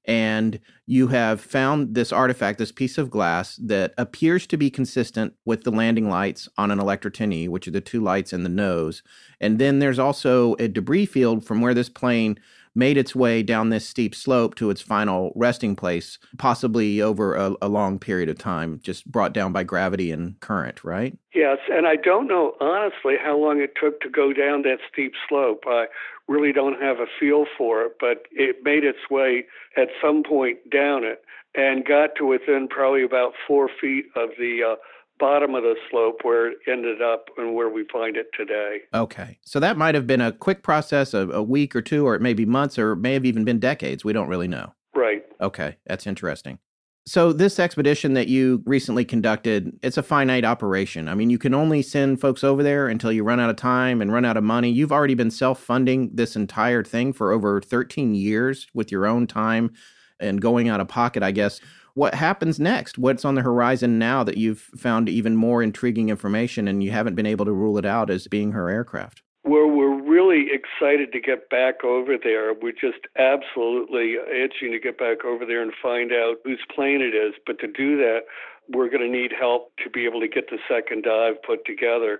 and 0.09 0.59
you 0.87 1.09
have 1.09 1.39
found 1.39 1.93
this 1.93 2.11
artifact, 2.11 2.57
this 2.57 2.71
piece 2.71 2.97
of 2.97 3.11
glass 3.11 3.57
that 3.57 3.93
appears 3.95 4.47
to 4.47 4.57
be 4.57 4.71
consistent 4.71 5.35
with 5.45 5.63
the 5.63 5.71
landing 5.71 6.09
lights 6.09 6.49
on 6.57 6.71
an 6.71 6.79
Electra 6.79 7.11
10E, 7.11 7.47
which 7.47 7.67
are 7.67 7.71
the 7.71 7.79
two 7.79 8.01
lights 8.01 8.33
in 8.33 8.41
the 8.41 8.49
nose. 8.49 9.03
And 9.39 9.59
then 9.59 9.77
there's 9.77 9.99
also 9.99 10.55
a 10.55 10.67
debris 10.67 11.05
field 11.05 11.45
from 11.45 11.61
where 11.61 11.75
this 11.75 11.89
plane 11.89 12.39
made 12.79 12.97
its 12.97 13.13
way 13.13 13.43
down 13.43 13.69
this 13.69 13.85
steep 13.85 14.15
slope 14.15 14.55
to 14.55 14.69
its 14.69 14.81
final 14.81 15.33
resting 15.35 15.75
place, 15.75 16.17
possibly 16.37 17.01
over 17.01 17.35
a, 17.35 17.53
a, 17.61 17.67
long 17.67 17.99
period 17.99 18.29
of 18.29 18.37
time, 18.37 18.79
just 18.81 19.05
brought 19.11 19.33
down 19.33 19.51
by 19.51 19.63
gravity 19.63 20.11
and 20.11 20.39
current, 20.39 20.81
right? 20.83 21.15
Yes, 21.35 21.57
and 21.69 21.85
I 21.85 21.97
don't 21.97 22.27
know 22.27 22.53
honestly 22.61 23.15
how 23.21 23.37
long 23.37 23.59
it 23.59 23.73
took 23.79 23.99
to 24.01 24.09
go 24.09 24.31
down 24.31 24.63
that 24.63 24.79
steep 24.91 25.11
slope. 25.27 25.65
I 25.67 25.87
really 26.29 26.53
don't 26.53 26.81
have 26.81 26.99
a 26.99 27.05
feel 27.19 27.45
for 27.57 27.83
it, 27.83 27.97
but 27.99 28.25
it 28.31 28.63
made 28.63 28.85
its 28.85 29.09
way 29.11 29.45
at 29.75 29.89
some 30.01 30.23
point 30.23 30.57
down 30.71 31.03
it 31.03 31.21
and 31.55 31.85
got 31.85 32.11
to 32.15 32.25
within 32.25 32.67
probably 32.69 33.03
about 33.03 33.33
four 33.47 33.69
feet 33.81 34.05
of 34.15 34.29
the 34.37 34.59
uh, 34.63 34.75
bottom 35.19 35.55
of 35.55 35.63
the 35.63 35.75
slope 35.91 36.19
where 36.23 36.51
it 36.51 36.57
ended 36.67 37.01
up 37.01 37.25
and 37.37 37.53
where 37.53 37.69
we 37.69 37.85
find 37.91 38.17
it 38.17 38.27
today. 38.35 38.79
Okay. 38.93 39.37
So 39.43 39.59
that 39.59 39.77
might 39.77 39.95
have 39.95 40.07
been 40.07 40.21
a 40.21 40.31
quick 40.31 40.63
process, 40.63 41.13
of 41.13 41.29
a 41.31 41.43
week 41.43 41.75
or 41.75 41.81
two, 41.81 42.07
or 42.07 42.15
it 42.15 42.21
may 42.21 42.33
be 42.33 42.45
months, 42.45 42.79
or 42.79 42.93
it 42.93 42.97
may 42.97 43.13
have 43.13 43.25
even 43.25 43.43
been 43.43 43.59
decades. 43.59 44.03
We 44.03 44.13
don't 44.13 44.29
really 44.29 44.47
know. 44.47 44.73
Right. 44.95 45.23
Okay. 45.41 45.77
That's 45.85 46.07
interesting. 46.07 46.59
So 47.05 47.33
this 47.33 47.59
expedition 47.59 48.13
that 48.13 48.27
you 48.27 48.61
recently 48.65 49.03
conducted, 49.03 49.71
it's 49.81 49.97
a 49.97 50.03
finite 50.03 50.45
operation. 50.45 51.07
I 51.07 51.15
mean, 51.15 51.31
you 51.31 51.39
can 51.39 51.55
only 51.55 51.81
send 51.81 52.21
folks 52.21 52.43
over 52.43 52.61
there 52.61 52.87
until 52.87 53.11
you 53.11 53.23
run 53.23 53.39
out 53.39 53.49
of 53.49 53.55
time 53.55 54.01
and 54.01 54.13
run 54.13 54.25
out 54.25 54.37
of 54.37 54.43
money. 54.43 54.69
You've 54.69 54.91
already 54.91 55.15
been 55.15 55.31
self-funding 55.31 56.11
this 56.13 56.35
entire 56.35 56.83
thing 56.83 57.13
for 57.13 57.31
over 57.31 57.61
13 57.61 58.13
years 58.13 58.67
with 58.75 58.91
your 58.91 59.07
own 59.07 59.25
time 59.25 59.71
and 60.19 60.39
going 60.39 60.69
out 60.69 60.81
of 60.81 60.87
pocket, 60.87 61.23
I 61.23 61.31
guess 61.31 61.61
what 61.93 62.15
happens 62.15 62.59
next? 62.59 62.97
What's 62.97 63.23
on 63.25 63.35
the 63.35 63.41
horizon 63.41 63.99
now 63.99 64.23
that 64.23 64.37
you've 64.37 64.59
found 64.59 65.09
even 65.09 65.35
more 65.35 65.61
intriguing 65.63 66.09
information 66.09 66.67
and 66.67 66.83
you 66.83 66.91
haven't 66.91 67.15
been 67.15 67.25
able 67.25 67.45
to 67.45 67.53
rule 67.53 67.77
it 67.77 67.85
out 67.85 68.09
as 68.09 68.27
being 68.27 68.51
her 68.51 68.69
aircraft? 68.69 69.21
Well, 69.43 69.67
we're 69.67 70.01
really 70.01 70.47
excited 70.51 71.11
to 71.13 71.19
get 71.19 71.49
back 71.49 71.83
over 71.83 72.17
there. 72.21 72.53
We're 72.53 72.71
just 72.71 73.07
absolutely 73.17 74.15
itching 74.29 74.71
to 74.73 74.79
get 74.79 74.97
back 74.97 75.23
over 75.25 75.45
there 75.45 75.61
and 75.61 75.71
find 75.81 76.11
out 76.11 76.37
whose 76.43 76.59
plane 76.73 77.01
it 77.01 77.15
is. 77.15 77.33
But 77.45 77.59
to 77.59 77.67
do 77.67 77.95
that, 77.97 78.21
we're 78.67 78.89
going 78.89 79.01
to 79.01 79.09
need 79.09 79.31
help 79.37 79.71
to 79.83 79.89
be 79.89 80.05
able 80.05 80.19
to 80.19 80.27
get 80.27 80.49
the 80.49 80.59
second 80.69 81.03
dive 81.03 81.41
put 81.41 81.65
together. 81.65 82.19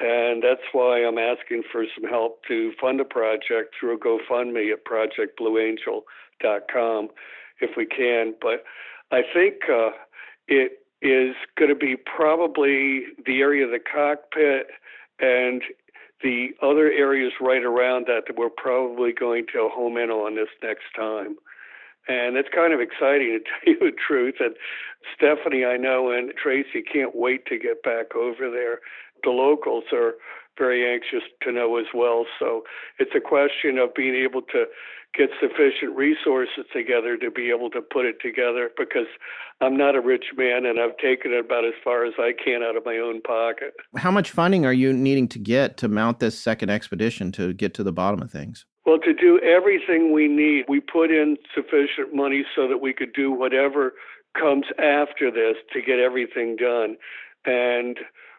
And 0.00 0.42
that's 0.42 0.66
why 0.72 1.04
I'm 1.04 1.18
asking 1.18 1.62
for 1.72 1.84
some 1.94 2.10
help 2.10 2.42
to 2.48 2.72
fund 2.80 3.00
a 3.00 3.04
project 3.04 3.76
through 3.78 3.96
a 3.96 3.98
GoFundMe 3.98 4.72
at 4.72 4.84
projectblueangel.com 4.84 7.08
if 7.60 7.76
we 7.76 7.86
can. 7.86 8.34
But 8.40 8.64
I 9.10 9.22
think 9.32 9.54
uh, 9.70 9.90
it 10.48 10.80
is 11.02 11.34
going 11.58 11.68
to 11.68 11.76
be 11.76 11.96
probably 11.96 13.04
the 13.24 13.40
area 13.40 13.64
of 13.64 13.70
the 13.70 13.78
cockpit 13.78 14.68
and 15.20 15.62
the 16.22 16.48
other 16.62 16.90
areas 16.90 17.32
right 17.40 17.62
around 17.62 18.06
that 18.06 18.22
that 18.26 18.36
we're 18.36 18.48
probably 18.50 19.12
going 19.12 19.46
to 19.52 19.68
home 19.72 19.96
in 19.96 20.10
on 20.10 20.34
this 20.34 20.48
next 20.62 20.84
time. 20.96 21.36
And 22.08 22.36
it's 22.36 22.48
kind 22.54 22.72
of 22.72 22.80
exciting 22.80 23.38
to 23.64 23.74
tell 23.74 23.74
you 23.74 23.90
the 23.90 23.96
truth. 23.96 24.36
And 24.40 24.54
Stephanie, 25.14 25.64
I 25.64 25.76
know, 25.76 26.10
and 26.10 26.32
Tracy 26.42 26.82
can't 26.82 27.14
wait 27.14 27.46
to 27.46 27.58
get 27.58 27.82
back 27.82 28.14
over 28.14 28.50
there. 28.50 28.80
The 29.24 29.30
locals 29.30 29.84
are 29.92 30.14
very 30.58 30.90
anxious 30.90 31.28
to 31.42 31.52
know 31.52 31.76
as 31.76 31.86
well. 31.94 32.24
So 32.38 32.62
it's 32.98 33.12
a 33.14 33.20
question 33.20 33.78
of 33.78 33.94
being 33.94 34.14
able 34.14 34.42
to 34.42 34.64
get 35.16 35.30
sufficient 35.40 35.96
resources 35.96 36.64
together 36.72 37.16
to 37.16 37.30
be 37.30 37.50
able 37.50 37.70
to 37.70 37.80
put 37.80 38.04
it 38.04 38.16
together 38.20 38.70
because 38.76 39.06
I'm 39.60 39.76
not 39.76 39.96
a 39.96 40.00
rich 40.00 40.26
man 40.36 40.66
and 40.66 40.78
I've 40.78 40.96
taken 40.98 41.32
it 41.32 41.44
about 41.44 41.64
as 41.64 41.74
far 41.82 42.04
as 42.04 42.14
I 42.18 42.32
can 42.32 42.62
out 42.62 42.76
of 42.76 42.84
my 42.84 42.98
own 42.98 43.22
pocket. 43.22 43.74
How 43.96 44.10
much 44.10 44.30
funding 44.30 44.66
are 44.66 44.72
you 44.72 44.92
needing 44.92 45.28
to 45.28 45.38
get 45.38 45.76
to 45.78 45.88
mount 45.88 46.20
this 46.20 46.38
second 46.38 46.70
expedition 46.70 47.32
to 47.32 47.54
get 47.54 47.74
to 47.74 47.82
the 47.82 47.92
bottom 47.92 48.20
of 48.22 48.30
things? 48.30 48.66
Well, 48.84 48.98
to 48.98 49.12
do 49.12 49.40
everything 49.40 50.12
we 50.12 50.28
need, 50.28 50.66
we 50.68 50.80
put 50.80 51.10
in 51.10 51.36
sufficient 51.54 52.14
money 52.14 52.44
so 52.54 52.68
that 52.68 52.78
we 52.78 52.92
could 52.92 53.12
do 53.14 53.32
whatever 53.32 53.94
comes 54.38 54.66
after 54.78 55.30
this 55.30 55.56
to 55.72 55.80
get 55.80 55.98
everything 55.98 56.56
done. 56.56 56.96
And 57.46 57.98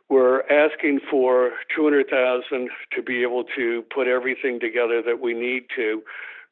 we're 0.09 0.41
asking 0.43 1.01
for 1.09 1.51
200,000 1.75 2.69
to 2.95 3.01
be 3.01 3.23
able 3.23 3.43
to 3.57 3.83
put 3.93 4.07
everything 4.07 4.59
together 4.59 5.01
that 5.05 5.19
we 5.19 5.33
need 5.33 5.63
to 5.75 6.01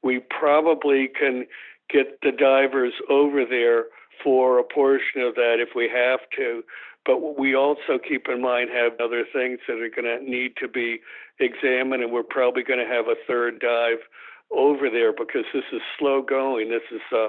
we 0.06 0.20
probably 0.30 1.10
can 1.20 1.48
get 1.90 2.22
the 2.22 2.32
divers 2.32 2.94
over 3.10 3.44
there 3.44 3.86
for 4.24 4.60
a 4.60 4.64
portion 4.64 5.22
of 5.22 5.34
that 5.34 5.56
if 5.58 5.70
we 5.76 5.90
have 5.90 6.20
to. 6.38 6.62
But 7.06 7.38
we 7.38 7.56
also 7.56 7.98
keep 8.08 8.28
in 8.30 8.42
mind 8.42 8.70
have 8.70 8.94
other 9.04 9.26
things 9.34 9.60
that 9.68 9.82
are 9.82 9.90
going 9.90 10.06
to 10.06 10.24
need 10.24 10.54
to 10.62 10.68
be 10.68 11.00
examined, 11.40 12.04
and 12.04 12.12
we're 12.12 12.24
probably 12.24 12.64
going 12.64 12.80
to 12.80 12.92
have 12.92 13.08
a 13.08 13.16
third 13.28 13.60
dive 13.60 14.06
over 14.52 14.90
there 14.90 15.12
because 15.12 15.46
this 15.54 15.66
is 15.74 15.82
slow 15.98 16.22
going. 16.22 16.70
This 16.70 16.86
is 16.92 17.02
a 17.12 17.28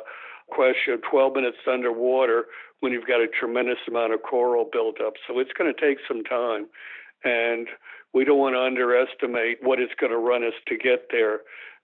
question 0.48 0.94
of 0.94 1.00
12 1.10 1.34
minutes 1.34 1.58
underwater 1.66 2.44
when 2.80 2.92
you've 2.92 3.06
got 3.08 3.20
a 3.20 3.26
tremendous 3.26 3.80
amount 3.88 4.12
of 4.12 4.22
coral 4.22 4.68
built 4.70 5.00
up. 5.00 5.14
So 5.26 5.38
it's 5.38 5.52
going 5.56 5.72
to 5.72 5.80
take 5.80 5.98
some 6.06 6.22
time, 6.24 6.66
and 7.24 7.68
we 8.12 8.24
don't 8.24 8.38
want 8.38 8.54
to 8.54 8.60
underestimate 8.60 9.58
what 9.62 9.80
it's 9.80 9.94
going 9.98 10.12
to 10.12 10.18
run 10.18 10.44
us 10.44 10.54
to 10.68 10.76
get 10.76 11.08
there 11.10 11.40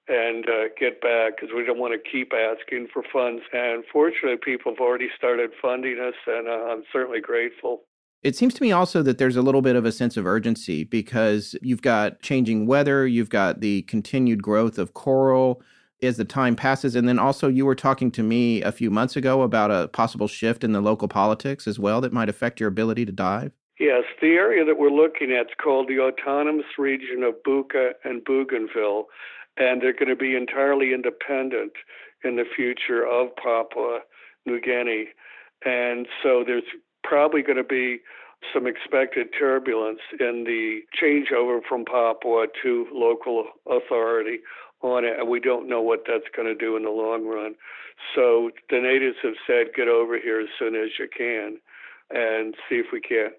and 0.08 0.48
uh, 0.48 0.68
get 0.78 1.00
back 1.00 1.36
because 1.36 1.54
we 1.54 1.64
don't 1.64 1.78
want 1.78 1.94
to 1.94 2.10
keep 2.10 2.32
asking 2.32 2.88
for 2.92 3.02
funds. 3.12 3.42
And 3.52 3.84
fortunately, 3.92 4.38
people 4.42 4.72
have 4.72 4.80
already 4.80 5.08
started 5.16 5.50
funding 5.60 5.98
us, 6.00 6.14
and 6.26 6.48
uh, 6.48 6.72
I'm 6.72 6.82
certainly 6.92 7.20
grateful. 7.20 7.82
It 8.22 8.36
seems 8.36 8.54
to 8.54 8.62
me 8.62 8.70
also 8.70 9.02
that 9.02 9.18
there's 9.18 9.36
a 9.36 9.42
little 9.42 9.62
bit 9.62 9.74
of 9.74 9.84
a 9.84 9.90
sense 9.90 10.16
of 10.16 10.26
urgency 10.26 10.84
because 10.84 11.56
you've 11.60 11.82
got 11.82 12.22
changing 12.22 12.66
weather, 12.66 13.06
you've 13.06 13.30
got 13.30 13.60
the 13.60 13.82
continued 13.82 14.42
growth 14.42 14.78
of 14.78 14.94
coral 14.94 15.60
as 16.02 16.16
the 16.16 16.24
time 16.24 16.54
passes. 16.54 16.94
And 16.94 17.08
then 17.08 17.18
also, 17.18 17.48
you 17.48 17.66
were 17.66 17.74
talking 17.74 18.10
to 18.12 18.22
me 18.22 18.62
a 18.62 18.72
few 18.72 18.90
months 18.90 19.16
ago 19.16 19.42
about 19.42 19.70
a 19.70 19.88
possible 19.88 20.28
shift 20.28 20.62
in 20.62 20.72
the 20.72 20.80
local 20.80 21.08
politics 21.08 21.66
as 21.66 21.78
well 21.78 22.00
that 22.00 22.12
might 22.12 22.28
affect 22.28 22.60
your 22.60 22.68
ability 22.68 23.04
to 23.06 23.12
dive. 23.12 23.52
Yes, 23.80 24.04
the 24.20 24.34
area 24.34 24.64
that 24.64 24.78
we're 24.78 24.90
looking 24.90 25.32
at 25.32 25.46
is 25.46 25.56
called 25.62 25.88
the 25.88 25.98
Autonomous 25.98 26.78
Region 26.78 27.24
of 27.24 27.34
Buka 27.44 27.92
and 28.04 28.24
Bougainville 28.24 29.06
and 29.56 29.82
they're 29.82 29.92
going 29.92 30.08
to 30.08 30.16
be 30.16 30.34
entirely 30.36 30.92
independent 30.94 31.72
in 32.24 32.36
the 32.36 32.44
future 32.56 33.06
of 33.06 33.34
Papua 33.36 34.00
New 34.46 34.60
Guinea. 34.60 35.08
And 35.64 36.06
so 36.22 36.42
there's 36.46 36.62
probably 37.04 37.42
going 37.42 37.58
to 37.58 37.64
be 37.64 38.00
some 38.52 38.66
expected 38.66 39.28
turbulence 39.38 40.00
in 40.18 40.44
the 40.44 40.80
changeover 41.00 41.60
from 41.68 41.84
Papua 41.84 42.46
to 42.62 42.86
local 42.92 43.46
authority 43.70 44.40
on 44.80 45.04
it, 45.04 45.18
and 45.18 45.28
we 45.28 45.38
don't 45.38 45.68
know 45.68 45.80
what 45.80 46.00
that's 46.06 46.24
going 46.34 46.48
to 46.48 46.54
do 46.54 46.76
in 46.76 46.82
the 46.82 46.90
long 46.90 47.26
run. 47.26 47.54
So 48.16 48.50
the 48.68 48.80
natives 48.80 49.16
have 49.22 49.34
said, 49.46 49.74
get 49.76 49.86
over 49.86 50.18
here 50.18 50.40
as 50.40 50.48
soon 50.58 50.74
as 50.74 50.90
you 50.98 51.08
can 51.16 51.58
and 52.10 52.54
see 52.68 52.76
if 52.76 52.86
we 52.92 53.00
can't 53.00 53.34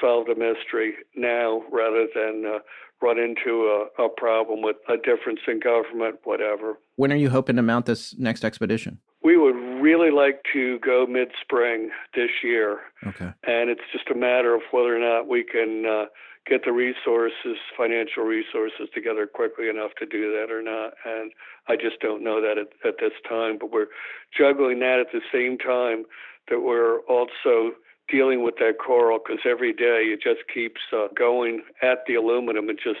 solve 0.00 0.26
the 0.26 0.34
mystery 0.34 0.94
now 1.14 1.62
rather 1.72 2.06
than 2.14 2.44
uh, 2.46 2.58
run 3.00 3.18
into 3.18 3.86
a, 3.98 4.04
a 4.04 4.08
problem 4.08 4.62
with 4.62 4.76
a 4.88 4.96
difference 4.96 5.40
in 5.46 5.60
government, 5.60 6.16
whatever. 6.24 6.78
When 6.96 7.12
are 7.12 7.16
you 7.16 7.30
hoping 7.30 7.56
to 7.56 7.62
mount 7.62 7.86
this 7.86 8.16
next 8.18 8.44
expedition? 8.44 8.98
We 9.22 9.36
would 9.36 9.56
really 9.80 10.10
like 10.10 10.42
to 10.52 10.78
go 10.80 11.06
mid 11.08 11.28
spring 11.42 11.90
this 12.14 12.30
year. 12.42 12.80
Okay. 13.06 13.32
And 13.44 13.70
it's 13.70 13.82
just 13.92 14.08
a 14.10 14.14
matter 14.14 14.54
of 14.54 14.62
whether 14.70 14.96
or 14.96 15.00
not 15.00 15.28
we 15.28 15.44
can 15.44 15.84
uh, 15.86 16.04
get 16.46 16.64
the 16.64 16.72
resources, 16.72 17.58
financial 17.76 18.24
resources 18.24 18.88
together 18.94 19.26
quickly 19.26 19.68
enough 19.68 19.90
to 19.98 20.06
do 20.06 20.32
that 20.32 20.52
or 20.52 20.62
not. 20.62 20.94
And 21.04 21.32
I 21.68 21.76
just 21.76 22.00
don't 22.00 22.22
know 22.22 22.40
that 22.40 22.58
at, 22.58 22.68
at 22.88 22.96
this 23.00 23.12
time. 23.28 23.58
But 23.58 23.70
we're 23.72 23.88
juggling 24.36 24.78
that 24.80 24.98
at 25.00 25.12
the 25.12 25.20
same 25.32 25.58
time 25.58 26.04
that 26.48 26.60
we're 26.60 27.00
also 27.00 27.72
dealing 28.08 28.42
with 28.42 28.56
that 28.56 28.74
coral 28.84 29.18
because 29.18 29.40
every 29.44 29.72
day 29.72 30.12
it 30.12 30.20
just 30.22 30.40
keeps 30.52 30.80
uh, 30.92 31.08
going 31.16 31.62
at 31.82 31.98
the 32.06 32.14
aluminum 32.14 32.68
and 32.68 32.78
just 32.82 33.00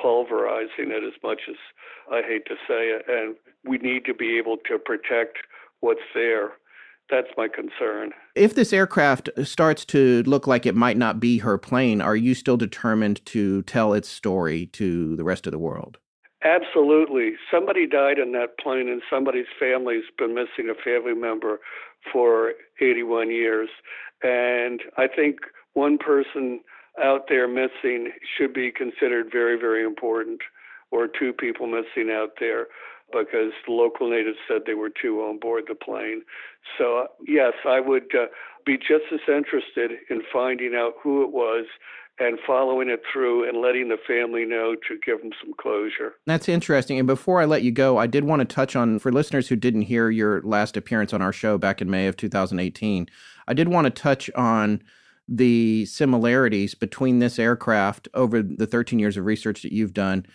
pulverizing 0.00 0.90
it 0.90 1.04
as 1.04 1.14
much 1.22 1.42
as 1.48 1.56
I 2.10 2.22
hate 2.22 2.46
to 2.46 2.54
say 2.68 2.88
it. 2.88 3.04
And 3.08 3.36
we 3.64 3.78
need 3.78 4.04
to 4.06 4.14
be 4.14 4.38
able 4.38 4.56
to 4.68 4.78
protect 4.78 5.38
what's 5.80 6.00
there. 6.14 6.52
That's 7.10 7.28
my 7.36 7.48
concern. 7.48 8.12
If 8.34 8.54
this 8.54 8.72
aircraft 8.72 9.28
starts 9.44 9.84
to 9.86 10.22
look 10.22 10.46
like 10.46 10.64
it 10.64 10.74
might 10.74 10.96
not 10.96 11.20
be 11.20 11.38
her 11.38 11.58
plane, 11.58 12.00
are 12.00 12.16
you 12.16 12.34
still 12.34 12.56
determined 12.56 13.24
to 13.26 13.62
tell 13.62 13.92
its 13.92 14.08
story 14.08 14.66
to 14.66 15.14
the 15.16 15.24
rest 15.24 15.46
of 15.46 15.52
the 15.52 15.58
world? 15.58 15.98
Absolutely. 16.44 17.32
Somebody 17.50 17.86
died 17.86 18.18
in 18.18 18.32
that 18.32 18.58
plane, 18.58 18.88
and 18.88 19.02
somebody's 19.08 19.46
family's 19.58 20.04
been 20.18 20.34
missing 20.34 20.70
a 20.70 20.74
family 20.74 21.14
member 21.14 21.60
for 22.12 22.52
81 22.80 23.30
years. 23.30 23.70
And 24.22 24.82
I 24.98 25.06
think 25.08 25.38
one 25.72 25.96
person 25.98 26.60
out 27.02 27.26
there 27.28 27.48
missing 27.48 28.12
should 28.36 28.52
be 28.52 28.70
considered 28.70 29.28
very, 29.32 29.58
very 29.58 29.84
important, 29.84 30.40
or 30.90 31.08
two 31.08 31.32
people 31.32 31.66
missing 31.66 32.10
out 32.12 32.32
there 32.38 32.66
because 33.12 33.52
the 33.66 33.72
local 33.72 34.10
natives 34.10 34.38
said 34.46 34.62
they 34.66 34.74
were 34.74 34.90
two 34.90 35.20
on 35.20 35.38
board 35.38 35.64
the 35.68 35.74
plane. 35.74 36.22
So, 36.78 37.06
yes, 37.26 37.52
I 37.66 37.80
would 37.80 38.14
uh, 38.14 38.26
be 38.66 38.76
just 38.76 39.04
as 39.12 39.20
interested 39.28 39.92
in 40.10 40.22
finding 40.32 40.74
out 40.74 40.94
who 41.02 41.22
it 41.22 41.30
was 41.32 41.66
and 42.20 42.38
following 42.46 42.88
it 42.88 43.02
through 43.12 43.48
and 43.48 43.60
letting 43.60 43.88
the 43.88 43.96
family 44.06 44.44
know 44.44 44.76
to 44.88 44.98
give 45.04 45.20
them 45.20 45.32
some 45.42 45.52
closure. 45.58 46.14
That's 46.26 46.48
interesting. 46.48 46.98
And 46.98 47.06
before 47.06 47.40
I 47.40 47.44
let 47.44 47.62
you 47.62 47.72
go, 47.72 47.98
I 47.98 48.06
did 48.06 48.24
want 48.24 48.40
to 48.40 48.54
touch 48.54 48.76
on 48.76 48.98
for 49.00 49.10
listeners 49.10 49.48
who 49.48 49.56
didn't 49.56 49.82
hear 49.82 50.10
your 50.10 50.40
last 50.42 50.76
appearance 50.76 51.12
on 51.12 51.20
our 51.20 51.32
show 51.32 51.58
back 51.58 51.82
in 51.82 51.90
May 51.90 52.06
of 52.06 52.16
2018, 52.16 53.08
I 53.48 53.54
did 53.54 53.68
want 53.68 53.86
to 53.86 53.90
touch 53.90 54.30
on 54.36 54.82
the 55.28 55.86
similarities 55.86 56.74
between 56.74 57.18
this 57.18 57.38
aircraft 57.38 58.08
over 58.14 58.42
the 58.42 58.66
13 58.66 58.98
years 58.98 59.16
of 59.16 59.24
research 59.24 59.62
that 59.62 59.72
you've 59.72 59.94
done 59.94 60.26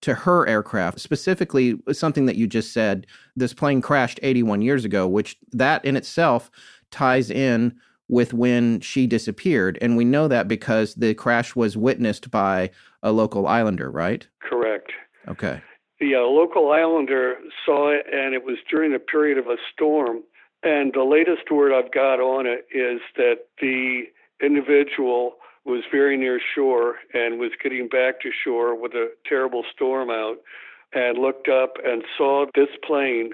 to 0.00 0.14
her 0.14 0.46
aircraft 0.46 1.00
specifically 1.00 1.74
something 1.92 2.26
that 2.26 2.36
you 2.36 2.46
just 2.46 2.72
said 2.72 3.06
this 3.36 3.52
plane 3.52 3.82
crashed 3.82 4.20
81 4.22 4.62
years 4.62 4.84
ago 4.84 5.08
which 5.08 5.36
that 5.52 5.84
in 5.84 5.96
itself 5.96 6.50
ties 6.90 7.30
in 7.30 7.78
with 8.08 8.32
when 8.32 8.80
she 8.80 9.06
disappeared. 9.06 9.78
And 9.80 9.96
we 9.96 10.04
know 10.04 10.28
that 10.28 10.48
because 10.48 10.94
the 10.94 11.14
crash 11.14 11.54
was 11.54 11.76
witnessed 11.76 12.30
by 12.30 12.70
a 13.02 13.12
local 13.12 13.46
islander, 13.46 13.90
right? 13.90 14.26
Correct. 14.40 14.92
Okay. 15.28 15.62
The 16.00 16.14
uh, 16.14 16.20
local 16.20 16.70
islander 16.72 17.36
saw 17.66 17.90
it, 17.90 18.06
and 18.12 18.34
it 18.34 18.44
was 18.44 18.56
during 18.70 18.94
a 18.94 18.98
period 18.98 19.36
of 19.36 19.46
a 19.46 19.56
storm. 19.72 20.22
And 20.62 20.92
the 20.92 21.04
latest 21.04 21.50
word 21.50 21.72
I've 21.72 21.92
got 21.92 22.20
on 22.20 22.46
it 22.46 22.66
is 22.72 23.00
that 23.16 23.46
the 23.60 24.04
individual 24.42 25.34
was 25.64 25.82
very 25.90 26.16
near 26.16 26.40
shore 26.54 26.96
and 27.12 27.38
was 27.38 27.50
getting 27.62 27.88
back 27.88 28.20
to 28.22 28.30
shore 28.44 28.80
with 28.80 28.92
a 28.94 29.10
terrible 29.28 29.64
storm 29.74 30.08
out 30.08 30.36
and 30.94 31.18
looked 31.18 31.48
up 31.48 31.74
and 31.84 32.02
saw 32.16 32.46
this 32.54 32.68
plane 32.86 33.30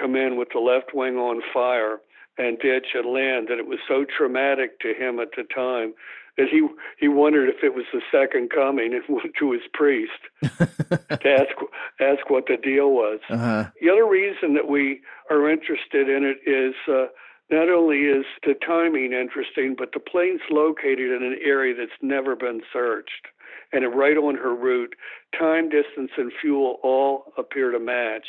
come 0.00 0.14
in 0.14 0.36
with 0.36 0.48
the 0.54 0.60
left 0.60 0.94
wing 0.94 1.16
on 1.16 1.42
fire 1.52 2.00
and 2.38 2.58
ditch 2.58 2.88
and 2.94 3.12
land 3.12 3.48
that 3.48 3.58
it 3.58 3.66
was 3.66 3.78
so 3.86 4.04
traumatic 4.04 4.80
to 4.80 4.94
him 4.94 5.20
at 5.20 5.28
the 5.36 5.44
time 5.54 5.94
that 6.38 6.48
he 6.48 6.66
he 6.98 7.08
wondered 7.08 7.48
if 7.48 7.62
it 7.62 7.74
was 7.74 7.84
the 7.92 8.00
second 8.10 8.50
coming 8.50 8.94
and 8.94 9.02
went 9.08 9.34
to 9.38 9.52
his 9.52 9.62
priest 9.74 10.12
to 10.42 10.68
ask 11.28 11.54
ask 12.00 12.30
what 12.30 12.46
the 12.46 12.56
deal 12.56 12.90
was. 12.90 13.20
Uh-huh. 13.28 13.64
The 13.80 13.90
other 13.90 14.06
reason 14.06 14.54
that 14.54 14.68
we 14.68 15.00
are 15.30 15.50
interested 15.50 16.08
in 16.08 16.24
it 16.24 16.48
is 16.48 16.74
uh, 16.88 17.06
not 17.50 17.68
only 17.68 17.98
is 18.04 18.24
the 18.44 18.54
timing 18.66 19.12
interesting, 19.12 19.74
but 19.76 19.92
the 19.92 20.00
plane's 20.00 20.40
located 20.50 21.10
in 21.10 21.22
an 21.22 21.38
area 21.44 21.74
that's 21.76 21.90
never 22.00 22.34
been 22.34 22.62
searched, 22.72 23.26
and 23.72 23.84
right 23.94 24.16
on 24.16 24.36
her 24.36 24.54
route, 24.54 24.94
time, 25.38 25.68
distance, 25.68 26.12
and 26.16 26.32
fuel 26.40 26.78
all 26.82 27.32
appear 27.36 27.70
to 27.70 27.78
match, 27.78 28.26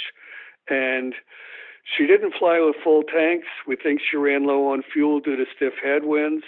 and 0.70 1.16
she 1.84 2.08
didn't 2.08 2.34
fly 2.40 2.60
with 2.60 2.76
full 2.84 3.04
tanks. 3.04 3.48
We 3.68 3.76
think 3.76 4.02
she 4.02 4.18
ran 4.18 4.46
low 4.46 4.72
on 4.72 4.84
fuel 4.94 5.20
due 5.20 5.36
to 5.36 5.46
stiff 5.56 5.74
headwinds, 5.84 6.44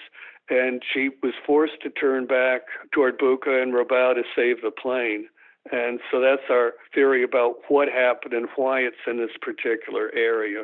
and 0.50 0.82
she 0.94 1.10
was 1.22 1.34
forced 1.46 1.82
to 1.84 1.90
turn 1.90 2.26
back 2.26 2.62
toward 2.94 3.20
Buka 3.20 3.62
and 3.62 3.74
Rabaul 3.74 4.16
to 4.16 4.24
save 4.36 4.62
the 4.62 4.72
plane. 4.72 5.28
And 5.72 6.00
so 6.12 6.22
that's 6.22 6.50
our 6.50 6.74
theory 6.94 7.24
about 7.24 7.56
what 7.70 7.90
happened 7.90 8.34
and 8.34 8.48
why 8.56 8.82
it's 8.82 8.96
in 9.08 9.18
this 9.18 9.36
particular 9.42 10.12
area. 10.16 10.64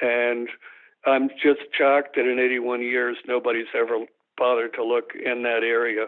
And 0.00 0.48
I'm 1.04 1.28
just 1.42 1.60
shocked 1.76 2.16
that 2.16 2.30
in 2.30 2.38
81 2.38 2.82
years 2.82 3.16
nobody's 3.26 3.66
ever 3.74 3.98
bothered 4.36 4.74
to 4.74 4.84
look 4.84 5.12
in 5.14 5.42
that 5.42 5.62
area 5.64 6.06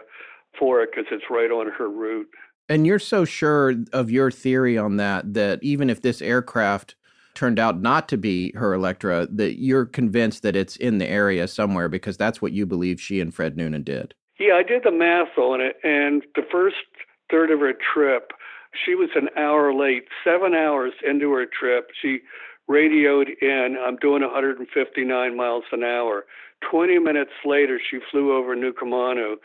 for 0.57 0.81
it 0.81 0.91
because 0.91 1.07
it's 1.11 1.25
right 1.29 1.51
on 1.51 1.71
her 1.71 1.89
route. 1.89 2.29
And 2.69 2.85
you're 2.85 2.99
so 2.99 3.25
sure 3.25 3.73
of 3.91 4.11
your 4.11 4.31
theory 4.31 4.77
on 4.77 4.97
that 4.97 5.33
that 5.33 5.59
even 5.63 5.89
if 5.89 6.01
this 6.01 6.21
aircraft 6.21 6.95
turned 7.39 7.57
out 7.57 7.81
not 7.81 8.09
to 8.09 8.17
be 8.17 8.51
her 8.51 8.73
Electra, 8.73 9.25
that 9.31 9.61
you're 9.61 9.85
convinced 9.85 10.43
that 10.43 10.57
it's 10.57 10.75
in 10.75 10.97
the 10.97 11.07
area 11.07 11.47
somewhere 11.47 11.87
because 11.87 12.17
that's 12.17 12.41
what 12.41 12.51
you 12.51 12.65
believe 12.65 12.99
she 12.99 13.21
and 13.21 13.33
Fred 13.33 13.55
Noonan 13.55 13.83
did. 13.83 14.13
Yeah, 14.37 14.55
I 14.55 14.63
did 14.63 14.83
the 14.83 14.91
math 14.91 15.37
on 15.37 15.61
it, 15.61 15.77
and 15.81 16.21
the 16.35 16.43
first 16.51 16.75
third 17.31 17.49
of 17.49 17.61
her 17.61 17.71
trip, 17.93 18.31
she 18.85 18.93
was 18.93 19.09
an 19.15 19.29
hour 19.37 19.73
late. 19.73 20.03
Seven 20.21 20.53
hours 20.53 20.91
into 21.07 21.31
her 21.31 21.45
trip, 21.45 21.91
she 22.01 22.19
radioed 22.67 23.29
in, 23.41 23.77
I'm 23.81 23.95
doing 23.95 24.21
159 24.21 25.37
miles 25.37 25.63
an 25.71 25.83
hour. 25.83 26.25
20 26.69 26.99
minutes 26.99 27.31
later, 27.45 27.79
she 27.89 27.99
flew 28.11 28.35
over 28.35 28.53
Nukumanu, 28.53 29.35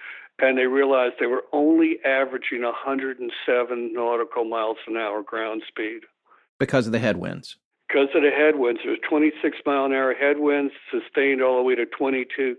and 0.40 0.58
they 0.58 0.66
realized 0.66 1.14
they 1.20 1.26
were 1.26 1.44
only 1.52 1.98
averaging 2.04 2.62
107 2.62 3.92
nautical 3.94 4.44
miles 4.44 4.78
an 4.88 4.96
hour 4.96 5.22
ground 5.22 5.62
speed. 5.68 6.00
Because 6.58 6.86
of 6.86 6.92
the 6.92 6.98
headwinds 6.98 7.56
because 7.88 8.08
of 8.14 8.22
the 8.22 8.30
headwinds. 8.30 8.80
There 8.82 8.92
was 8.92 9.00
26 9.08 9.58
mile 9.66 9.84
an 9.84 9.92
hour 9.92 10.14
headwinds, 10.14 10.72
sustained 10.90 11.42
all 11.42 11.56
the 11.56 11.62
way 11.62 11.74
to 11.74 11.86
22 11.86 12.56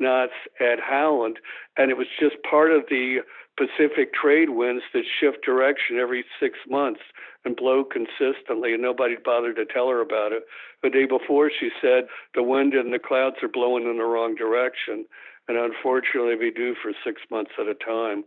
knots 0.00 0.32
at 0.60 0.78
Howland, 0.80 1.38
and 1.76 1.90
it 1.90 1.96
was 1.96 2.06
just 2.20 2.36
part 2.48 2.72
of 2.72 2.84
the 2.88 3.18
Pacific 3.56 4.14
trade 4.14 4.50
winds 4.50 4.84
that 4.94 5.02
shift 5.20 5.44
direction 5.44 5.98
every 5.98 6.24
six 6.40 6.58
months 6.68 7.00
and 7.44 7.56
blow 7.56 7.82
consistently, 7.82 8.72
and 8.72 8.82
nobody 8.82 9.16
bothered 9.24 9.56
to 9.56 9.64
tell 9.64 9.88
her 9.88 10.00
about 10.00 10.32
it. 10.32 10.44
The 10.82 10.90
day 10.90 11.06
before, 11.06 11.50
she 11.50 11.70
said 11.82 12.04
the 12.34 12.42
wind 12.42 12.74
and 12.74 12.92
the 12.92 13.00
clouds 13.00 13.36
are 13.42 13.48
blowing 13.48 13.84
in 13.84 13.98
the 13.98 14.04
wrong 14.04 14.36
direction, 14.36 15.06
and 15.48 15.56
unfortunately, 15.56 16.36
we 16.36 16.52
do 16.52 16.76
for 16.80 16.92
six 17.04 17.22
months 17.30 17.52
at 17.58 17.66
a 17.66 17.74
time. 17.74 18.24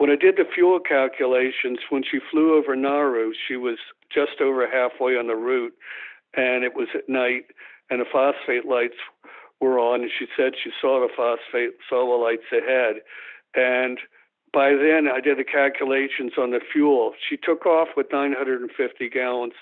When 0.00 0.08
I 0.08 0.16
did 0.16 0.36
the 0.38 0.48
fuel 0.54 0.80
calculations, 0.80 1.78
when 1.90 2.02
she 2.02 2.20
flew 2.30 2.56
over 2.56 2.74
Nauru, 2.74 3.34
she 3.46 3.56
was 3.56 3.76
just 4.10 4.40
over 4.40 4.66
halfway 4.66 5.12
on 5.12 5.26
the 5.26 5.36
route, 5.36 5.74
and 6.34 6.64
it 6.64 6.74
was 6.74 6.88
at 6.94 7.06
night, 7.06 7.52
and 7.90 8.00
the 8.00 8.06
phosphate 8.10 8.64
lights 8.64 8.96
were 9.60 9.78
on, 9.78 10.00
and 10.00 10.10
she 10.18 10.24
said 10.34 10.54
she 10.56 10.70
saw 10.80 11.00
the 11.00 11.12
phosphate, 11.14 11.72
saw 11.86 12.08
the 12.08 12.16
lights 12.16 12.48
ahead, 12.50 13.02
and 13.54 13.98
by 14.54 14.70
then 14.70 15.06
I 15.06 15.20
did 15.20 15.36
the 15.36 15.44
calculations 15.44 16.32
on 16.38 16.52
the 16.52 16.60
fuel. 16.72 17.12
She 17.28 17.36
took 17.36 17.66
off 17.66 17.88
with 17.94 18.06
950 18.10 18.72
gallons 19.10 19.52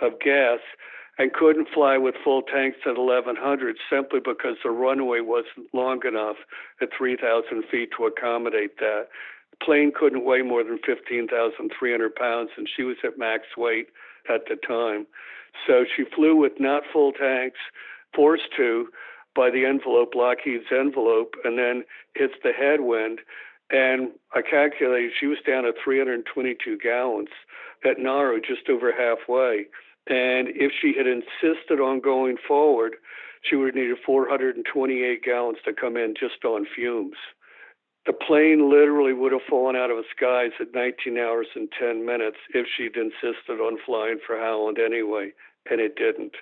of 0.00 0.18
gas 0.18 0.58
and 1.18 1.32
couldn't 1.32 1.68
fly 1.72 1.98
with 1.98 2.16
full 2.24 2.42
tanks 2.42 2.78
at 2.84 2.98
1100 2.98 3.76
simply 3.88 4.18
because 4.18 4.56
the 4.64 4.70
runway 4.70 5.20
wasn't 5.20 5.72
long 5.72 6.00
enough 6.04 6.38
at 6.82 6.88
3,000 6.98 7.62
feet 7.70 7.90
to 7.96 8.06
accommodate 8.06 8.78
that 8.78 9.06
plane 9.62 9.92
couldn't 9.94 10.24
weigh 10.24 10.42
more 10.42 10.64
than 10.64 10.78
15,300 10.84 12.14
pounds, 12.14 12.50
and 12.56 12.68
she 12.74 12.82
was 12.82 12.96
at 13.04 13.18
max 13.18 13.44
weight 13.56 13.88
at 14.28 14.42
the 14.48 14.56
time. 14.56 15.06
So 15.66 15.84
she 15.96 16.04
flew 16.14 16.36
with 16.36 16.52
not 16.58 16.82
full 16.92 17.12
tanks, 17.12 17.58
forced 18.14 18.54
to 18.56 18.88
by 19.34 19.50
the 19.50 19.64
envelope, 19.64 20.14
Lockheed's 20.14 20.70
envelope, 20.70 21.34
and 21.44 21.58
then 21.58 21.84
hits 22.14 22.34
the 22.42 22.52
headwind. 22.52 23.20
And 23.70 24.12
I 24.34 24.42
calculated 24.42 25.12
she 25.18 25.26
was 25.26 25.38
down 25.46 25.64
to 25.64 25.72
322 25.82 26.78
gallons 26.78 27.30
at 27.84 27.98
Nauru, 27.98 28.40
just 28.40 28.68
over 28.68 28.92
halfway. 28.92 29.66
And 30.06 30.48
if 30.48 30.72
she 30.80 30.94
had 30.96 31.06
insisted 31.06 31.80
on 31.80 32.00
going 32.00 32.36
forward, 32.46 32.96
she 33.42 33.56
would 33.56 33.68
have 33.68 33.74
needed 33.74 33.98
428 34.04 35.22
gallons 35.22 35.58
to 35.64 35.72
come 35.72 35.96
in 35.96 36.14
just 36.18 36.44
on 36.44 36.66
fumes 36.74 37.16
the 38.06 38.12
plane 38.12 38.70
literally 38.70 39.12
would 39.12 39.32
have 39.32 39.40
fallen 39.48 39.76
out 39.76 39.90
of 39.90 39.96
the 39.96 40.04
skies 40.14 40.52
at 40.60 40.74
19 40.74 41.18
hours 41.18 41.46
and 41.54 41.68
10 41.78 42.04
minutes 42.04 42.36
if 42.52 42.66
she'd 42.76 42.96
insisted 42.96 43.60
on 43.60 43.78
flying 43.86 44.18
for 44.26 44.36
Howland 44.38 44.78
anyway, 44.78 45.32
and 45.70 45.80
it 45.80 45.96
didn't. 45.96 46.34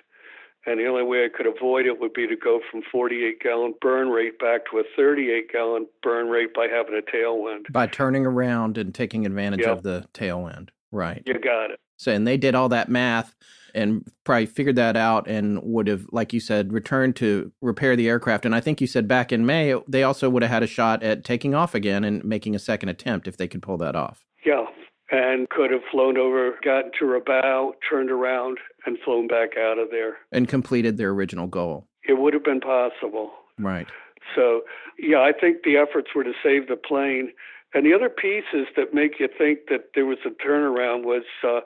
And 0.65 0.79
the 0.79 0.87
only 0.87 1.03
way 1.03 1.25
I 1.25 1.29
could 1.35 1.45
avoid 1.45 1.85
it 1.85 1.99
would 1.99 2.13
be 2.13 2.27
to 2.27 2.37
go 2.37 2.61
from 2.71 2.83
48 2.89 3.39
gallon 3.41 3.73
burn 3.81 4.09
rate 4.09 4.39
back 4.39 4.61
to 4.71 4.79
a 4.79 4.83
38 4.95 5.51
gallon 5.51 5.87
burn 6.01 6.27
rate 6.27 6.53
by 6.53 6.67
having 6.67 6.97
a 6.97 7.01
tailwind. 7.01 7.71
By 7.71 7.87
turning 7.87 8.25
around 8.25 8.77
and 8.77 8.95
taking 8.95 9.25
advantage 9.25 9.61
yep. 9.61 9.77
of 9.77 9.83
the 9.83 10.05
tailwind. 10.13 10.69
Right. 10.91 11.21
You 11.25 11.33
got 11.39 11.71
it. 11.71 11.79
So, 11.97 12.13
and 12.13 12.25
they 12.25 12.37
did 12.37 12.55
all 12.55 12.69
that 12.69 12.87
math 12.89 13.35
and 13.73 14.05
probably 14.23 14.45
figured 14.45 14.75
that 14.75 14.95
out 14.95 15.27
and 15.27 15.61
would 15.63 15.87
have, 15.87 16.05
like 16.11 16.33
you 16.33 16.39
said, 16.39 16.73
returned 16.73 17.15
to 17.17 17.51
repair 17.61 17.95
the 17.95 18.07
aircraft. 18.07 18.45
And 18.45 18.55
I 18.55 18.59
think 18.59 18.81
you 18.81 18.87
said 18.87 19.07
back 19.07 19.31
in 19.31 19.45
May, 19.45 19.75
they 19.87 20.03
also 20.03 20.29
would 20.29 20.43
have 20.43 20.51
had 20.51 20.63
a 20.63 20.67
shot 20.67 21.03
at 21.03 21.23
taking 21.23 21.55
off 21.55 21.73
again 21.73 22.03
and 22.03 22.23
making 22.23 22.55
a 22.55 22.59
second 22.59 22.89
attempt 22.89 23.27
if 23.27 23.37
they 23.37 23.47
could 23.47 23.61
pull 23.61 23.77
that 23.77 23.95
off. 23.95 24.23
Yeah, 24.45 24.65
and 25.11 25.49
could 25.49 25.71
have 25.71 25.81
flown 25.91 26.17
over, 26.17 26.55
gotten 26.63 26.91
to 26.99 27.05
Rabaul, 27.05 27.73
turned 27.89 28.09
around, 28.09 28.57
and 28.85 28.97
flown 29.05 29.27
back 29.27 29.57
out 29.57 29.77
of 29.77 29.89
there. 29.91 30.17
And 30.31 30.47
completed 30.47 30.97
their 30.97 31.11
original 31.11 31.47
goal. 31.47 31.87
It 32.07 32.19
would 32.19 32.33
have 32.33 32.43
been 32.43 32.59
possible. 32.59 33.31
Right. 33.59 33.87
So, 34.35 34.61
yeah, 34.97 35.19
I 35.19 35.31
think 35.31 35.63
the 35.63 35.77
efforts 35.77 36.09
were 36.15 36.23
to 36.23 36.33
save 36.43 36.67
the 36.67 36.75
plane. 36.75 37.31
And 37.73 37.85
the 37.85 37.93
other 37.93 38.09
pieces 38.09 38.67
that 38.75 38.93
make 38.93 39.19
you 39.19 39.27
think 39.37 39.61
that 39.69 39.91
there 39.95 40.05
was 40.05 40.19
a 40.25 40.29
turnaround 40.29 41.03
was 41.03 41.23
uh, 41.43 41.61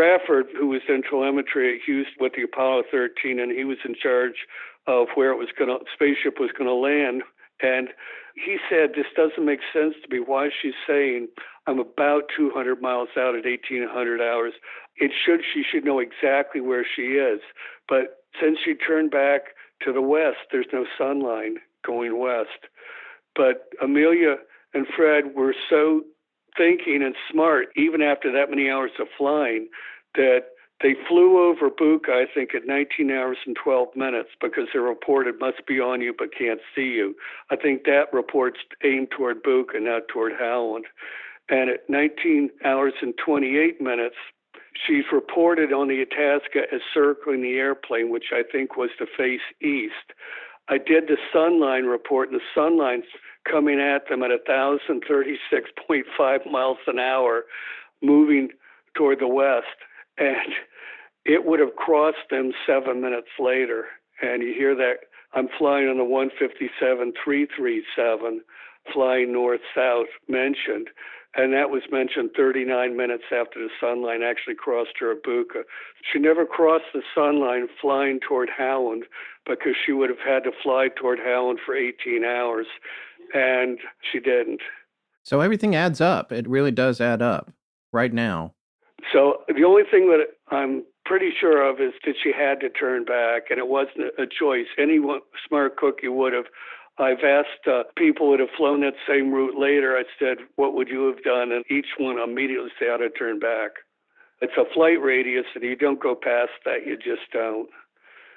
Rafford, 0.00 0.44
who 0.58 0.68
was 0.68 0.80
in 0.88 1.02
telemetry 1.02 1.74
at 1.74 1.84
Houston 1.84 2.14
with 2.18 2.32
the 2.34 2.42
Apollo 2.42 2.84
13, 2.90 3.38
and 3.38 3.52
he 3.52 3.64
was 3.64 3.78
in 3.84 3.94
charge 3.94 4.46
of 4.86 5.08
where 5.14 5.30
it 5.30 5.36
was 5.36 5.48
going 5.58 5.68
to 5.68 5.84
spaceship 5.92 6.40
was 6.40 6.50
going 6.56 6.68
to 6.68 6.74
land. 6.74 7.22
And 7.62 7.88
he 8.34 8.56
said, 8.70 8.94
"This 8.94 9.12
doesn't 9.14 9.44
make 9.44 9.60
sense 9.72 9.94
to 10.02 10.08
me. 10.08 10.20
Why 10.20 10.46
is 10.46 10.52
she 10.60 10.72
saying 10.86 11.28
I'm 11.66 11.78
about 11.78 12.30
200 12.34 12.80
miles 12.80 13.10
out 13.18 13.36
at 13.36 13.44
1800 13.44 14.22
hours? 14.22 14.54
It 14.96 15.12
should 15.12 15.40
she 15.44 15.62
should 15.62 15.84
know 15.84 15.98
exactly 15.98 16.60
where 16.62 16.86
she 16.96 17.18
is. 17.20 17.40
But 17.86 18.24
since 18.40 18.58
she 18.64 18.74
turned 18.74 19.10
back 19.10 19.54
to 19.82 19.92
the 19.92 20.00
west, 20.00 20.48
there's 20.50 20.72
no 20.72 20.86
sunline 20.98 21.56
going 21.84 22.18
west. 22.18 22.68
But 23.34 23.68
Amelia 23.82 24.36
and 24.72 24.86
Fred 24.96 25.34
were 25.34 25.54
so 25.68 26.04
thinking 26.56 27.02
and 27.02 27.14
smart, 27.30 27.68
even 27.76 28.02
after 28.02 28.32
that 28.32 28.50
many 28.50 28.70
hours 28.70 28.92
of 28.98 29.08
flying, 29.16 29.68
that 30.14 30.46
they 30.82 30.94
flew 31.08 31.46
over 31.46 31.68
Buka, 31.68 32.10
I 32.10 32.24
think, 32.32 32.54
at 32.54 32.66
19 32.66 33.10
hours 33.10 33.36
and 33.46 33.56
12 33.62 33.88
minutes 33.94 34.30
because 34.40 34.64
they 34.72 34.78
reported 34.78 35.38
must 35.38 35.66
be 35.66 35.78
on 35.78 36.00
you 36.00 36.14
but 36.16 36.34
can't 36.36 36.60
see 36.74 36.92
you. 36.96 37.14
I 37.50 37.56
think 37.56 37.84
that 37.84 38.12
report's 38.12 38.60
aimed 38.82 39.10
toward 39.10 39.42
Buka, 39.42 39.80
not 39.80 40.08
toward 40.08 40.32
Howland. 40.38 40.86
And 41.50 41.68
at 41.68 41.88
19 41.90 42.50
hours 42.64 42.94
and 43.02 43.12
28 43.24 43.80
minutes, 43.80 44.16
she's 44.86 45.04
reported 45.12 45.72
on 45.72 45.88
the 45.88 46.00
Itasca 46.00 46.72
as 46.72 46.80
circling 46.94 47.42
the 47.42 47.56
airplane, 47.56 48.10
which 48.10 48.26
I 48.32 48.42
think 48.50 48.76
was 48.76 48.90
to 48.98 49.06
face 49.18 49.40
east. 49.60 50.14
I 50.70 50.78
did 50.78 51.08
the 51.08 51.18
Sunline 51.34 51.90
report, 51.90 52.30
and 52.30 52.40
the 52.40 52.44
Sunline's 52.56 53.04
coming 53.50 53.80
at 53.80 54.08
them 54.08 54.22
at 54.22 54.30
1,036.5 54.48 56.50
miles 56.50 56.78
an 56.86 57.00
hour, 57.00 57.44
moving 58.02 58.50
toward 58.94 59.18
the 59.18 59.26
west. 59.26 59.66
And 60.16 60.54
it 61.24 61.44
would 61.44 61.58
have 61.60 61.74
crossed 61.74 62.30
them 62.30 62.52
seven 62.66 63.00
minutes 63.00 63.30
later. 63.38 63.86
And 64.22 64.42
you 64.42 64.52
hear 64.56 64.74
that 64.76 64.98
I'm 65.34 65.48
flying 65.58 65.88
on 65.88 65.98
the 65.98 66.04
157 66.04 67.12
337, 67.24 68.42
flying 68.92 69.32
north 69.32 69.60
south 69.74 70.06
mentioned. 70.28 70.88
And 71.36 71.52
that 71.52 71.70
was 71.70 71.82
mentioned 71.92 72.30
39 72.36 72.96
minutes 72.96 73.24
after 73.30 73.60
the 73.60 73.68
Sunline 73.80 74.28
actually 74.28 74.56
crossed 74.56 74.98
her 74.98 75.12
at 75.12 75.18
She 76.12 76.18
never 76.18 76.44
crossed 76.44 76.92
the 76.92 77.02
Sunline 77.16 77.66
flying 77.80 78.18
toward 78.18 78.50
Howland 78.56 79.04
because 79.46 79.74
she 79.84 79.92
would 79.92 80.10
have 80.10 80.18
had 80.18 80.42
to 80.44 80.50
fly 80.62 80.88
toward 80.88 81.20
Howland 81.20 81.60
for 81.64 81.76
18 81.76 82.24
hours 82.24 82.66
and 83.32 83.78
she 84.10 84.18
didn't. 84.18 84.60
So 85.22 85.40
everything 85.40 85.74
adds 85.74 86.00
up. 86.00 86.32
It 86.32 86.48
really 86.48 86.72
does 86.72 87.00
add 87.00 87.22
up 87.22 87.52
right 87.92 88.12
now. 88.12 88.54
So 89.12 89.42
the 89.48 89.64
only 89.64 89.82
thing 89.88 90.08
that 90.08 90.26
I'm 90.54 90.84
pretty 91.04 91.30
sure 91.38 91.68
of 91.68 91.80
is 91.80 91.92
that 92.04 92.14
she 92.22 92.32
had 92.32 92.60
to 92.60 92.68
turn 92.68 93.04
back, 93.04 93.50
and 93.50 93.58
it 93.58 93.68
wasn't 93.68 94.12
a 94.18 94.26
choice. 94.26 94.66
Any 94.78 94.98
smart 95.46 95.76
cookie 95.76 96.08
would 96.08 96.32
have. 96.32 96.46
I've 97.00 97.24
asked 97.24 97.66
uh, 97.66 97.84
people 97.96 98.30
that 98.30 98.40
have 98.40 98.50
flown 98.56 98.82
that 98.82 98.94
same 99.08 99.32
route 99.32 99.58
later. 99.58 99.96
I 99.96 100.04
said, 100.18 100.38
"What 100.56 100.74
would 100.74 100.88
you 100.88 101.06
have 101.06 101.22
done?" 101.22 101.52
And 101.52 101.64
each 101.70 101.96
one 101.98 102.18
immediately 102.18 102.70
said, 102.78 102.88
"How 102.90 102.96
to 102.98 103.10
turn 103.10 103.38
back." 103.38 103.70
It's 104.42 104.56
a 104.56 104.72
flight 104.72 105.00
radius, 105.00 105.46
and 105.54 105.64
you 105.64 105.76
don't 105.76 106.00
go 106.00 106.14
past 106.14 106.52
that. 106.64 106.86
You 106.86 106.96
just 106.96 107.30
don't 107.32 107.68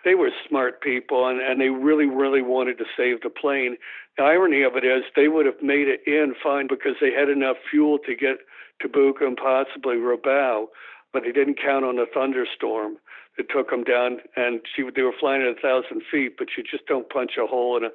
they 0.04 0.16
were 0.16 0.30
smart 0.48 0.82
people 0.82 1.28
and, 1.28 1.40
and 1.40 1.60
they 1.60 1.70
really, 1.70 2.06
really 2.06 2.42
wanted 2.42 2.78
to 2.78 2.86
save 2.98 3.22
the 3.22 3.30
plane. 3.30 3.78
The 4.18 4.24
irony 4.24 4.64
of 4.64 4.76
it 4.76 4.84
is 4.84 5.04
they 5.16 5.28
would 5.28 5.46
have 5.46 5.62
made 5.62 5.88
it 5.88 6.02
in 6.06 6.36
fine 6.42 6.68
because 6.68 6.96
they 7.02 7.12
had 7.12 7.30
enough 7.30 7.58
fuel 7.70 8.00
to 8.06 8.16
get 8.16 8.38
to 8.82 8.90
Buka 8.90 9.26
and 9.26 9.38
possibly 9.38 9.96
Rabaul, 9.96 10.68
but 11.12 11.24
they 11.24 11.32
didn't 11.32 11.62
count 11.62 11.86
on 11.86 11.96
the 11.96 12.06
thunderstorm 12.14 12.98
that 13.38 13.50
took 13.50 13.70
them 13.70 13.84
down. 13.84 14.20
And 14.36 14.62
she, 14.76 14.84
they 14.96 15.02
were 15.02 15.16
flying 15.20 15.42
at 15.42 15.58
a 15.58 15.62
thousand 15.62 16.04
feet, 16.12 16.36
but 16.38 16.50
you 16.58 16.64
just 16.64 16.86
don't 16.86 17.10
punch 17.10 17.32
a 17.42 17.48
hole 17.48 17.78
in 17.78 17.86
a 17.86 17.90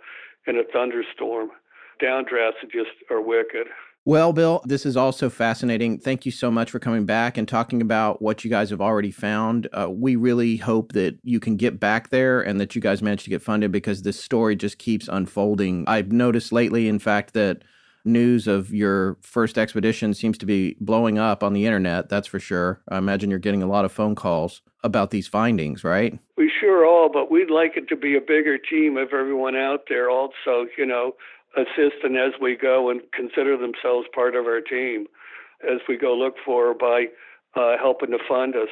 in 0.48 0.56
a 0.56 0.64
thunderstorm. 0.72 1.50
Downdrafts 2.02 2.62
just 2.72 2.90
are 3.10 3.20
wicked. 3.20 3.66
Well, 4.04 4.32
Bill, 4.32 4.62
this 4.64 4.86
is 4.86 4.96
also 4.96 5.28
fascinating. 5.28 5.98
Thank 5.98 6.24
you 6.24 6.32
so 6.32 6.50
much 6.50 6.70
for 6.70 6.78
coming 6.78 7.04
back 7.04 7.36
and 7.36 7.46
talking 7.46 7.82
about 7.82 8.22
what 8.22 8.42
you 8.42 8.48
guys 8.48 8.70
have 8.70 8.80
already 8.80 9.10
found. 9.10 9.68
Uh, 9.72 9.90
we 9.90 10.16
really 10.16 10.56
hope 10.56 10.92
that 10.92 11.18
you 11.22 11.40
can 11.40 11.56
get 11.56 11.78
back 11.78 12.08
there 12.08 12.40
and 12.40 12.58
that 12.58 12.74
you 12.74 12.80
guys 12.80 13.02
manage 13.02 13.24
to 13.24 13.30
get 13.30 13.42
funded 13.42 13.70
because 13.70 14.02
this 14.02 14.18
story 14.18 14.56
just 14.56 14.78
keeps 14.78 15.08
unfolding. 15.08 15.84
I've 15.86 16.10
noticed 16.10 16.52
lately, 16.52 16.88
in 16.88 16.98
fact, 16.98 17.34
that 17.34 17.64
news 18.04 18.46
of 18.46 18.72
your 18.72 19.18
first 19.20 19.58
expedition 19.58 20.14
seems 20.14 20.38
to 20.38 20.46
be 20.46 20.76
blowing 20.80 21.18
up 21.18 21.42
on 21.42 21.52
the 21.52 21.66
internet. 21.66 22.08
That's 22.08 22.26
for 22.26 22.40
sure. 22.40 22.80
I 22.88 22.98
imagine 22.98 23.30
you're 23.30 23.38
getting 23.38 23.62
a 23.62 23.66
lot 23.66 23.84
of 23.84 23.92
phone 23.92 24.14
calls 24.14 24.62
about 24.82 25.10
these 25.10 25.28
findings, 25.28 25.84
right? 25.84 26.18
We 26.36 26.50
sure 26.60 26.86
are, 26.86 27.08
but 27.08 27.30
we'd 27.30 27.50
like 27.50 27.76
it 27.76 27.88
to 27.88 27.96
be 27.96 28.16
a 28.16 28.20
bigger 28.20 28.58
team 28.58 28.96
of 28.96 29.12
everyone 29.12 29.56
out 29.56 29.84
there 29.88 30.10
also, 30.10 30.66
you 30.76 30.86
know, 30.86 31.14
assistant 31.56 32.16
as 32.16 32.32
we 32.40 32.56
go 32.56 32.90
and 32.90 33.00
consider 33.12 33.56
themselves 33.56 34.06
part 34.14 34.36
of 34.36 34.46
our 34.46 34.60
team 34.60 35.06
as 35.64 35.80
we 35.88 35.96
go 35.96 36.14
look 36.14 36.34
for 36.44 36.74
by 36.74 37.06
uh, 37.56 37.76
helping 37.78 38.10
to 38.10 38.18
fund 38.28 38.54
us 38.54 38.68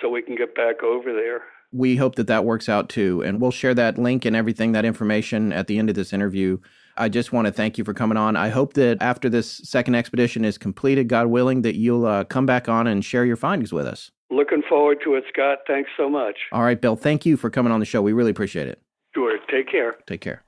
so 0.00 0.08
we 0.08 0.22
can 0.22 0.36
get 0.36 0.54
back 0.54 0.82
over 0.82 1.12
there. 1.12 1.42
We 1.72 1.96
hope 1.96 2.16
that 2.16 2.26
that 2.26 2.44
works 2.44 2.68
out 2.68 2.88
too. 2.88 3.22
And 3.22 3.40
we'll 3.40 3.52
share 3.52 3.74
that 3.74 3.96
link 3.96 4.24
and 4.24 4.34
everything, 4.34 4.72
that 4.72 4.84
information 4.84 5.52
at 5.52 5.66
the 5.66 5.78
end 5.78 5.88
of 5.88 5.94
this 5.94 6.12
interview. 6.12 6.58
I 7.00 7.08
just 7.08 7.32
want 7.32 7.46
to 7.46 7.52
thank 7.52 7.78
you 7.78 7.84
for 7.84 7.94
coming 7.94 8.18
on. 8.18 8.36
I 8.36 8.50
hope 8.50 8.74
that 8.74 8.98
after 9.00 9.30
this 9.30 9.62
second 9.64 9.94
expedition 9.94 10.44
is 10.44 10.58
completed, 10.58 11.08
God 11.08 11.28
willing, 11.28 11.62
that 11.62 11.76
you'll 11.76 12.06
uh, 12.06 12.24
come 12.24 12.44
back 12.44 12.68
on 12.68 12.86
and 12.86 13.02
share 13.02 13.24
your 13.24 13.36
findings 13.36 13.72
with 13.72 13.86
us. 13.86 14.10
Looking 14.30 14.62
forward 14.68 14.98
to 15.04 15.14
it, 15.14 15.24
Scott. 15.32 15.60
Thanks 15.66 15.90
so 15.96 16.10
much. 16.10 16.36
All 16.52 16.62
right, 16.62 16.80
Bill. 16.80 16.96
Thank 16.96 17.24
you 17.24 17.36
for 17.36 17.48
coming 17.50 17.72
on 17.72 17.80
the 17.80 17.86
show. 17.86 18.02
We 18.02 18.12
really 18.12 18.30
appreciate 18.30 18.68
it. 18.68 18.80
Sure. 19.14 19.38
Take 19.50 19.68
care. 19.70 19.96
Take 20.06 20.20
care. 20.20 20.44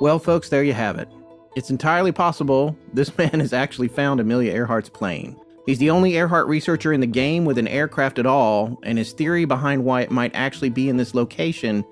Well, 0.00 0.18
folks, 0.18 0.48
there 0.48 0.64
you 0.64 0.72
have 0.72 0.98
it. 0.98 1.08
It's 1.56 1.70
entirely 1.70 2.12
possible 2.12 2.76
this 2.92 3.16
man 3.18 3.40
has 3.40 3.52
actually 3.52 3.88
found 3.88 4.20
Amelia 4.20 4.52
Earhart's 4.52 4.88
plane. 4.88 5.36
He's 5.66 5.78
the 5.78 5.90
only 5.90 6.14
Earhart 6.16 6.46
researcher 6.46 6.92
in 6.92 7.00
the 7.00 7.06
game 7.06 7.44
with 7.44 7.56
an 7.56 7.68
aircraft 7.68 8.18
at 8.18 8.26
all, 8.26 8.78
and 8.82 8.98
his 8.98 9.12
theory 9.12 9.46
behind 9.46 9.84
why 9.84 10.02
it 10.02 10.10
might 10.10 10.34
actually 10.34 10.68
be 10.68 10.88
in 10.88 10.98
this 10.98 11.14
location 11.14 11.84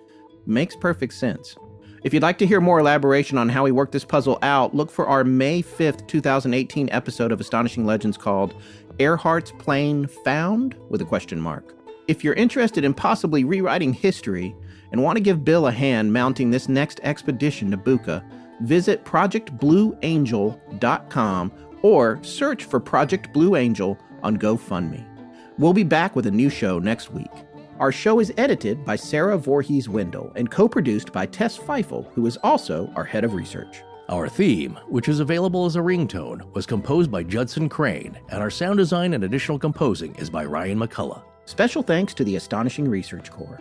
makes 0.47 0.77
perfect 0.77 1.15
sense. 1.15 1.57
If 2.03 2.13
you'd 2.13 2.25
like 2.25 2.39
to 2.39 2.47
hear 2.47 2.61
more 2.61 2.81
elaboration 2.81 3.39
on 3.39 3.49
how 3.49 3.65
he 3.65 3.73
worked 3.73 3.93
this 3.93 4.05
puzzle 4.05 4.39
out, 4.43 4.75
look 4.75 4.91
for 4.91 5.07
our 5.07 5.23
May 5.23 5.63
5th, 5.63 6.07
2018 6.09 6.91
episode 6.91 7.31
of 7.31 7.41
Astonishing 7.41 7.87
Legends 7.87 8.19
called 8.19 8.55
Earhart's 8.99 9.53
Plane 9.53 10.09
Found? 10.25 10.75
with 10.91 11.01
a 11.01 11.07
question 11.07 11.41
mark. 11.41 11.75
If 12.09 12.25
you're 12.25 12.35
interested 12.35 12.85
in 12.85 12.93
possibly 12.93 13.45
rewriting 13.45 13.93
history 13.93 14.55
and 14.93 15.03
want 15.03 15.17
to 15.17 15.23
give 15.23 15.45
Bill 15.45 15.67
a 15.67 15.73
hand 15.73 16.13
mounting 16.13 16.51
this 16.51 16.69
next 16.69 17.01
expedition 17.03 17.71
to 17.71 17.77
Buka, 17.77 18.23
visit 18.61 19.05
projectblueangel.com 19.05 21.53
or 21.83 22.23
search 22.23 22.65
for 22.65 22.79
Project 22.79 23.33
Blue 23.33 23.57
Angel 23.57 23.99
on 24.23 24.37
GoFundMe. 24.37 25.05
We'll 25.59 25.73
be 25.73 25.83
back 25.83 26.15
with 26.15 26.27
a 26.27 26.31
new 26.31 26.49
show 26.49 26.79
next 26.79 27.13
week. 27.13 27.31
Our 27.79 27.91
show 27.91 28.21
is 28.21 28.33
edited 28.37 28.85
by 28.85 28.97
Sarah 28.97 29.37
Voorhees 29.37 29.89
Wendell 29.89 30.33
and 30.37 30.51
co 30.51 30.69
produced 30.69 31.13
by 31.13 31.27
Tess 31.27 31.59
Feifel, 31.59 32.13
who 32.13 32.27
is 32.27 32.37
also 32.39 32.93
our 32.95 33.05
head 33.05 33.25
of 33.25 33.35
research. 33.35 33.83
Our 34.09 34.29
theme, 34.29 34.79
which 34.89 35.09
is 35.09 35.21
available 35.21 35.65
as 35.65 35.77
a 35.77 35.81
ringtone, 35.81 36.53
was 36.55 36.67
composed 36.67 37.11
by 37.11 37.23
Judson 37.23 37.69
Crane, 37.69 38.19
and 38.29 38.41
our 38.41 38.51
sound 38.51 38.79
design 38.79 39.15
and 39.15 39.25
additional 39.25 39.59
composing 39.59 40.15
is 40.17 40.31
by 40.31 40.45
Ryan 40.45 40.79
McCullough. 40.79 41.23
Special 41.47 41.83
thanks 41.83 42.15
to 42.15 42.25
the 42.25 42.37
Astonishing 42.37 42.89
Research 42.89 43.31
Corps. 43.31 43.61